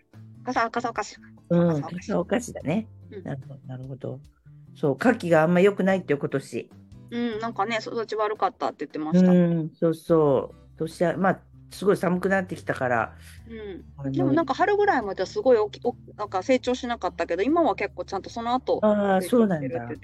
[0.46, 1.18] 笠笠岡市。
[1.50, 2.88] うん、笠岡市だね。
[3.12, 4.20] うんなるほど、なるほど。
[4.76, 6.70] そう、牡蠣があんま良くないってよ、今年。
[7.12, 9.32] うん、なんかね、育ち悪かったって言ってまうした。
[9.32, 9.60] うん。
[9.66, 10.56] ん、そうそう。
[10.78, 11.40] 年は、まあ、
[11.72, 13.16] すごい寒くなってきたから。
[13.98, 19.88] あのでもなんか春ぐらいまではすごい大きおなんか成長しなかったけど、今は結構ちゃんとその後ああ、成そうなんだ。
[19.88, 19.96] ね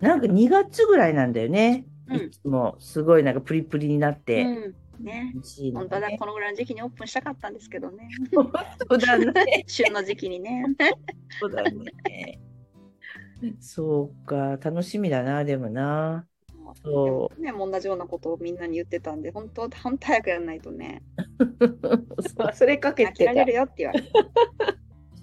[0.00, 1.86] なんか2月ぐらいなんだよね。
[2.08, 4.42] うんいつもすごいなんかプリプリになって。
[4.42, 4.74] うん。
[5.04, 5.30] ね。
[5.34, 8.08] 美味しいの本当はがねこのぐらいの時期にオープンしたかったんですけどね。
[8.32, 9.32] そうだね。
[9.66, 10.64] 旬の時期にね。
[11.40, 12.40] そうだね。
[13.60, 16.28] そうか、楽しみだな、でもな。
[17.02, 21.04] でそもね、同じようなことをみんなに言ってたんで、本当、本当早くやらないとね、
[22.36, 23.44] 忘れかけてら れ。
[23.46, 24.12] るよって言われて。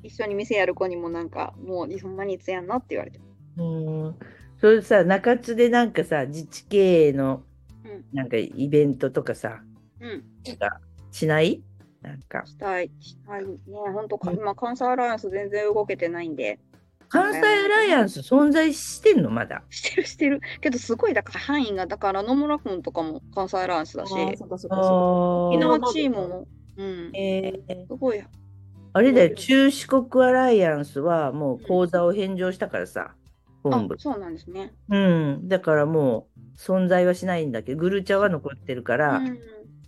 [0.03, 3.21] 一緒に店やる子にもなんか、もうほんまにいつやんのって言われて。
[3.57, 4.19] うん。
[4.57, 7.45] それさ、中津でなんかさ、自治経営の
[7.83, 8.05] うん。
[8.13, 9.63] なんかイベントとかさ、
[9.99, 10.25] うん。
[11.11, 11.63] しない？
[12.01, 12.45] なんか。
[12.45, 12.91] したい。
[12.99, 13.45] したい。
[13.45, 13.57] ね、
[13.93, 16.59] 本当か、今、関西アライアンス全然動けてないんで。
[17.09, 19.29] 関西アライアンス存在してんの？
[19.31, 19.63] まだ。
[19.69, 20.41] してるしてる。
[20.61, 26.47] けど、すごい、だから範囲が、だから野村君とかも関西アライアンスだし、あーそっかそっかそっかあ沖ー縄チームも、
[26.77, 27.11] うん。
[27.15, 28.23] えーすごい。
[28.91, 33.15] あれだよ、中四国アライアンスはもう口座を返上したからさ、あ
[33.63, 33.97] 本部、。
[33.97, 34.73] そうなんですね。
[34.89, 39.39] うん、だからもう存在はしないんだけど、グルチャは残ってるから、うん。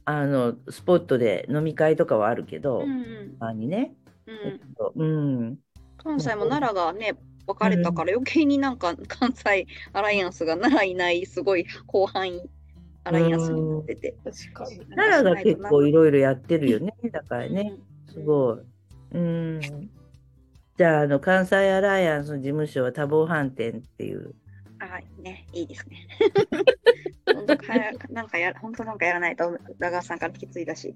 [0.03, 3.35] あの、スポットで飲み会とかはあるけど、うんうん。
[3.39, 3.95] あにね、
[4.25, 4.35] うん。
[4.47, 5.57] えっと、うん、
[6.03, 7.15] 関西も奈良がね、
[7.47, 12.41] 分かれたから余計になんか関西アライアンスが奈良いないすごい広範囲
[13.03, 14.15] アライアンスになってて。
[14.23, 14.79] 確かに。
[14.95, 17.73] 奈良が結構いろいろやってるよね、だからね、
[18.07, 18.59] うんすごい。
[19.13, 19.61] うん。
[20.77, 24.33] じゃあ、あの、関西アライアンスの事務所は多忙飯店っていう。
[24.79, 26.07] はい、ね、いいですね。
[27.33, 30.95] 本当かやなんかや、本当なんかやらないと、ダガーさんからきついだし。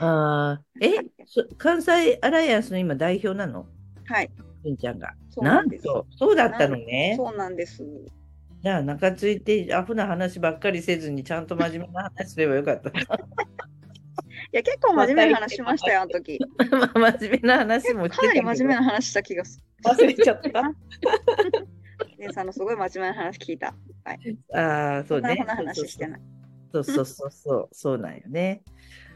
[0.00, 0.94] ああ、え
[1.26, 3.66] そ関西アライアンスの今代表なの？
[4.06, 4.30] はい、
[4.64, 5.14] しんちゃんが。
[5.30, 5.84] そうなんです。
[5.84, 7.14] と、そうだったのね。
[7.16, 7.84] そうなんです。
[8.62, 12.88] じゃあ、中ついて、アフな話ばっかりせずに、ちゃんと真面目な話すればよかった。
[12.90, 12.92] い
[14.52, 16.38] や、結構真面目な話しましたよ、あの時。
[16.70, 20.62] まあ真面目な話もかなり真面目な話した気がす忘れちゃった？
[20.62, 20.74] る。
[22.18, 23.74] 姉さんのすごい真面目な話聞いた。
[24.04, 24.38] はい。
[24.54, 25.34] ああ、そうね。
[25.36, 26.20] そんな話してない。
[26.72, 28.62] そうそうそうそう、そうなんよね。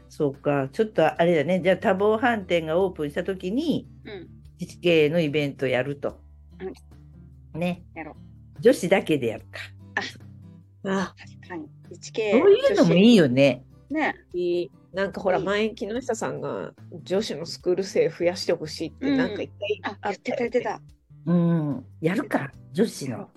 [0.09, 1.61] そうか、ちょっとあれだね。
[1.61, 4.29] じゃあ、多忙飯店がオープンしたときに、うん、
[4.59, 6.19] 自治系のイベントやると。
[7.53, 7.83] ね。
[7.95, 8.11] やろ
[8.57, 8.61] う。
[8.61, 9.59] 女子だけでやるか。
[10.83, 11.67] あ、確かに。
[11.91, 13.63] 一系そういうのもいいよね。
[13.89, 14.15] ね。
[14.33, 14.71] いい。
[14.93, 19.51] なんかほら、前、木下さんが女子のスクール生増やしてほしいって、うんなんか一
[19.83, 20.81] 回あ、あ言ってた言ってた。
[21.25, 21.85] うん。
[22.01, 22.51] やるか。
[22.73, 23.29] 女子の。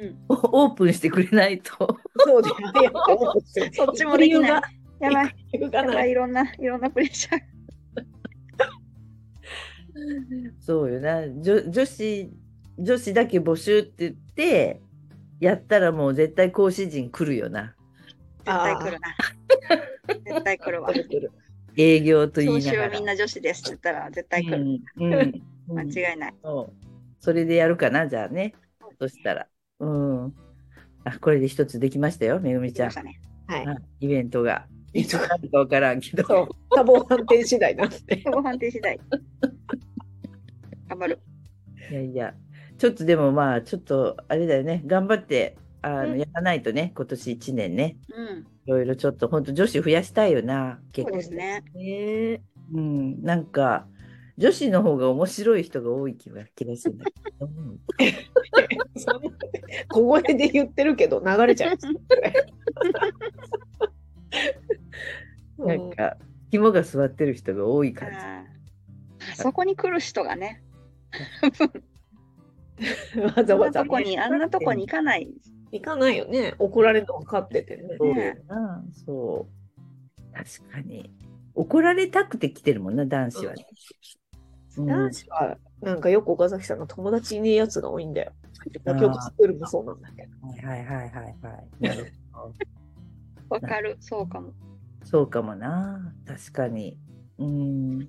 [0.00, 0.16] うん。
[0.28, 1.98] オープンしてくれないと。
[2.18, 2.90] そうだよね。
[3.72, 4.62] そっちもできない。
[5.00, 5.36] やばい。
[5.52, 5.82] 理由が。
[5.82, 7.53] やばい、いろんな、いろんなプレッシャー。
[10.60, 11.22] そうよな。
[11.28, 12.32] 女女子、
[12.78, 14.80] 女子だけ募集って言って、
[15.40, 17.74] やったらもう絶対講師陣来るよな。
[18.38, 19.08] 絶対来るな。
[20.24, 20.90] 絶対来るわ。
[21.76, 22.62] 営業と言いながら。
[22.64, 24.56] 教師はみんな女子ですって言ったら絶対来る。
[24.56, 26.34] うんうんうん間違いない。
[26.42, 26.84] そう
[27.20, 28.54] それでやるかな、じゃあね。
[28.98, 29.48] そしたら。
[29.80, 30.34] うん。
[31.04, 33.18] あ、これで一つできましたよ、めぐみちゃんね。
[33.46, 33.66] はい。
[33.66, 34.66] はいイベントが。
[34.92, 36.22] いつかるかわからんけど。
[36.70, 38.22] 多忙判定次第なんで。
[38.30, 39.00] ご判定次第。
[40.94, 41.18] 頑張る。
[41.90, 42.34] いやいや、
[42.78, 44.82] ちょっとでもまあ、ちょっとあれだよね。
[44.86, 47.98] 頑張って、あの、うんやらないとね、今年1年ね。
[48.14, 48.46] うん。
[48.66, 51.18] いろいろちょっと、本当女子増やしたいよな、結そう構。
[51.18, 51.62] ですね。
[51.74, 52.42] ね
[52.72, 53.86] うん、なんか、
[54.36, 56.98] 女子の方が面白い人が多い気が気がする
[59.88, 61.86] 小声で言ってるけど流れちゃいます。
[65.64, 66.16] なんか、
[66.50, 68.16] 肝が座ってる人が多い感じ。
[68.16, 68.44] あ
[69.36, 70.63] そこに来る人がね、
[73.36, 75.28] わざわざねこに、あんなとこに行かない。
[75.72, 76.54] 行かないよね。
[76.58, 77.96] 怒られるの分かっててね。
[77.98, 78.14] そう
[78.92, 79.54] そう。
[80.34, 81.10] 確かに。
[81.54, 83.64] 怒られたくて来てるもんな、男子はね。
[84.76, 88.32] うん男子は、なんかよく岡崎さんが友達いねえやつが多いんだよ。
[88.86, 90.48] あー今日スクールもそうなんだけど。
[90.48, 91.36] はいはいはいはいはい。
[91.80, 92.54] なるほど
[93.50, 93.96] わかる。
[94.00, 94.52] そうかも。
[95.04, 96.98] そうかもな、確かに。
[97.38, 98.08] うん。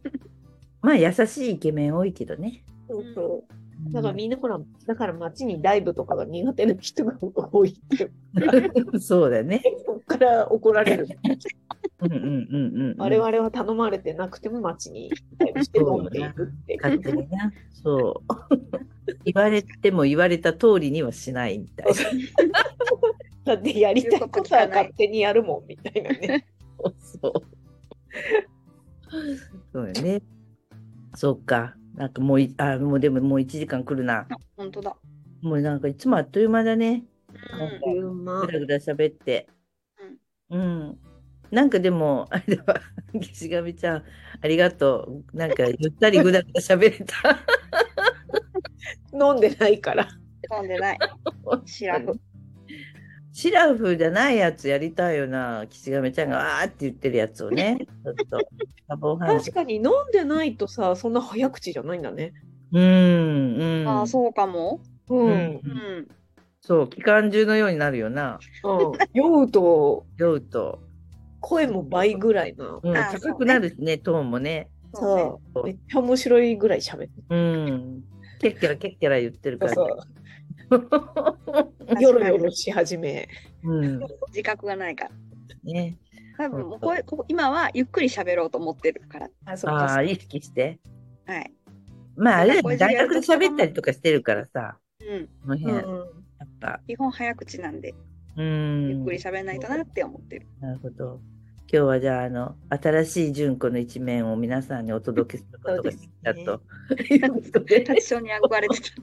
[0.82, 2.64] まあ、優しいイケメン多いけどね。
[2.88, 3.56] そうそう。
[3.92, 7.14] だからみんなほら、だから街にライブとかが苦手な人が
[7.52, 8.10] 多いって、
[8.92, 9.62] う んそうだね。
[9.86, 11.08] そこから怒られる。
[12.02, 12.96] うんうんうんうん。
[12.98, 16.78] 我々は頼まれてなくても街にライブして飲んでいくって。
[16.78, 17.52] 勝手にな。
[17.84, 18.56] そう。
[19.24, 21.94] 言われても言われた通りにはしないみたいな。
[23.54, 26.46] だってやりたいことは勝手にやるもんみたいなね。
[27.00, 27.34] そう。
[29.72, 30.22] そうよね。
[31.14, 31.76] そうか。
[31.96, 34.20] なんかもうい、あ、もうでももう1時間来るな。
[34.22, 34.28] あ
[34.58, 34.96] 本当だ。
[35.42, 37.04] もうなんかいつもあっという間だね。
[37.86, 39.48] うんいうまぐだぐだ喋って。
[40.50, 40.98] うん。
[41.52, 42.82] なんかでも、あれだわ、
[43.22, 44.04] 岸上ちゃん、
[44.42, 45.38] ありがとう。
[45.38, 47.40] なんかゆったりぐだぐだ喋れた。
[49.14, 50.08] 飲んでないから。
[50.58, 51.00] 飲んでない。
[51.66, 52.20] シラフ。
[53.36, 55.66] シラフじゃないやつやりたいよな。
[55.70, 57.78] 岸上ちゃんがわーって言ってるやつをね。
[57.80, 59.18] ちょっと。
[59.20, 62.32] 確かに飲んでないとさ、そんな早口じゃないんだね。
[62.72, 63.88] うん、うん。
[63.90, 64.80] ああ、そうかも。
[65.10, 65.16] う。
[65.18, 65.34] うんんう。
[65.34, 66.08] ん。
[66.62, 68.40] そう、期間中のようになるよな。
[68.64, 70.80] うん、酔うと酔うと。
[71.42, 72.80] 声も倍ぐらいな。
[72.82, 74.70] うん、あ高くなるしね、トーンもね。
[74.94, 75.64] そう。
[75.66, 78.02] めっちゃ面白いぐらい喋ってうん。
[78.40, 79.74] キャッキャラキャッキャラ言ってるから。
[79.74, 79.88] そう。
[79.88, 80.25] に
[82.02, 83.28] よろよろし始め。
[83.64, 84.00] うん。
[84.28, 85.12] 自覚がないから。
[85.64, 85.98] ね。
[86.38, 89.30] 多分もうこれここ今はゆっくり喋ろうと思ってるから。
[89.46, 90.80] あ、そああ、意識して。
[91.26, 91.52] はい。
[92.16, 95.28] まあ、あれ大学で喋ったりとかしてるからさ、うん。
[95.28, 96.02] この辺、やうん。
[96.02, 96.06] っ
[96.60, 96.80] ぱ。
[96.88, 97.94] 基本早口なんで、
[98.38, 98.90] うん。
[98.90, 100.48] ゆっくり喋らないとなって思ってる。
[100.60, 101.20] なるほど。
[101.72, 106.62] 今日はじゃあ、あの、新しい純子の一面を皆さんにお届けすることができたと。
[107.10, 108.96] いうことで多少に憧れてた。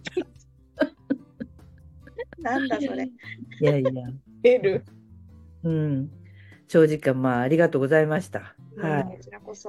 [2.43, 3.05] なんだそれ。
[3.61, 3.90] いやいや、
[4.43, 4.84] 出る。
[5.64, 6.11] うん。
[6.68, 8.55] 長時間、まあ、ありがとうございました。
[8.78, 9.18] はい。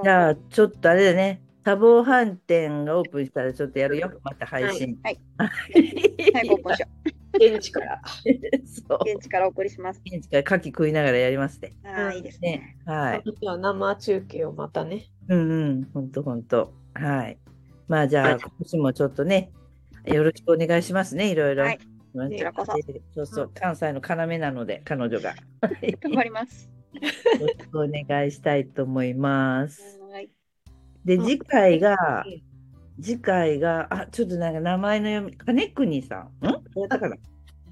[0.03, 4.97] じゃあ、ちょっとあれだね、多忙飯店がオープンしたらちょっとやるよ、また配信。
[5.03, 5.19] はい。
[5.37, 5.49] はい。
[6.33, 6.87] はい、オープンしよ
[7.33, 8.01] 現地から。
[8.05, 9.15] そうう。。
[9.15, 10.01] 現地からお送りします。
[10.05, 11.73] 現地から牡蠣食いながらやりますね。
[11.83, 12.77] ああ、いいですね。
[12.85, 13.23] はい。
[13.25, 15.07] じゃあ生中継をまたね。
[15.29, 16.73] うんうん、ほんとほんと。
[16.93, 17.37] はい。
[17.87, 19.51] まあじゃあ、今年もちょっとね、
[20.05, 21.63] よろしくお願いしますね、いろいろ。
[21.63, 21.79] はい
[22.13, 22.73] こちらこそ
[23.15, 25.31] そうそう、関西の要なので、彼女が。
[25.31, 25.35] よ
[25.99, 26.69] 頑張ります。
[27.39, 29.99] ろしくお願いしたいと思います。
[30.11, 30.29] はい。
[31.05, 32.23] で、うん次回が、
[33.01, 36.47] 次回が、あ、ちょっとなんか名前の読み、金国さん？
[36.47, 36.87] ん？
[36.87, 37.17] だから、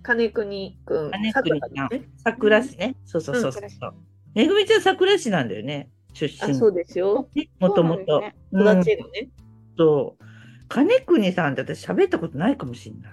[0.01, 1.11] 金国くん。
[1.11, 1.89] 金国さん。
[2.17, 2.95] 桜市ね。
[3.05, 3.93] そうそうそうそう。
[4.33, 5.91] めぐみちゃん桜市なんだよね。
[6.13, 6.55] 出あ、身。
[6.55, 7.29] そうですよ。
[7.59, 8.23] もともと。
[8.51, 9.29] 育うんちがね。
[9.77, 10.23] そう。
[10.67, 13.11] 金国さんって私喋ったことないかもしれない。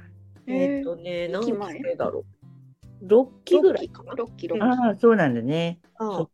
[0.49, 2.25] えっとね、何期前だろ
[3.03, 4.57] う？6期ぐらいかな？6キロ。
[4.63, 5.81] ああ、そうなんだね。
[5.97, 6.29] ああ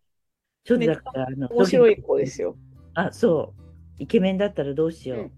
[0.64, 2.56] ちょっとだから、あの、面白い子ですよ。
[2.94, 4.02] あ、そう。
[4.02, 5.30] イケメンだったらどうしよう。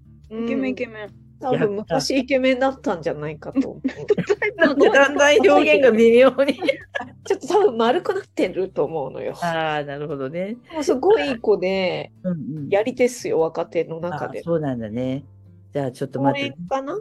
[0.45, 1.27] イケメンイケメン。
[1.39, 4.57] 多分昔イケメンだったんじゃないかと思う。
[4.57, 6.55] なんでだんだん表現が微妙に。
[7.27, 9.35] ちょっと多分丸くなってると思うのよ。
[9.43, 10.57] ああ、なるほどね。
[10.72, 12.68] もうすごいいい子で、うんうん。
[12.68, 14.41] やり手っすよ、若手の中で。
[14.41, 15.24] あそうなんだね。
[15.72, 16.68] じゃあ、ちょっと公待って園。
[16.68, 16.99] かな？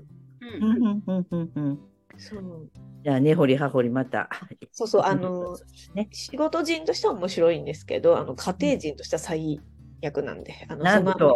[0.49, 0.57] う。
[0.57, 1.79] うんんうんうんうんうん。
[2.17, 2.69] そう
[3.03, 4.29] じゃあ、根掘り葉掘りまた。
[4.71, 5.57] そうそう、あの、
[5.93, 6.07] ね。
[6.11, 9.59] 仕事人としては面白いんですけど、あの家庭人としては最
[10.03, 11.31] 悪なんで、あのなんとちょっ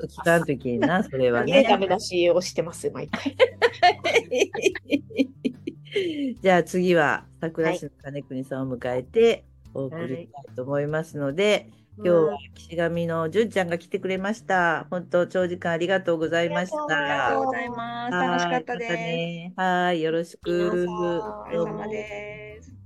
[0.00, 1.86] と聞かんな、それはね、ダね。
[1.86, 3.36] メ出しをしてます、毎回。
[6.40, 9.44] じゃあ次は桜市の金国さんを迎えて
[9.74, 11.68] お送りしたいと思いますので、
[12.04, 14.86] 今日は岸上の純ちゃんが来てくれました。
[14.90, 16.96] 本当長時間ありがとうございましあた。
[16.96, 18.18] ありがとうございます。
[18.18, 18.96] 楽しかったです。
[18.96, 20.94] ねはい、よろしく。
[21.28, 22.79] お疲れ様です。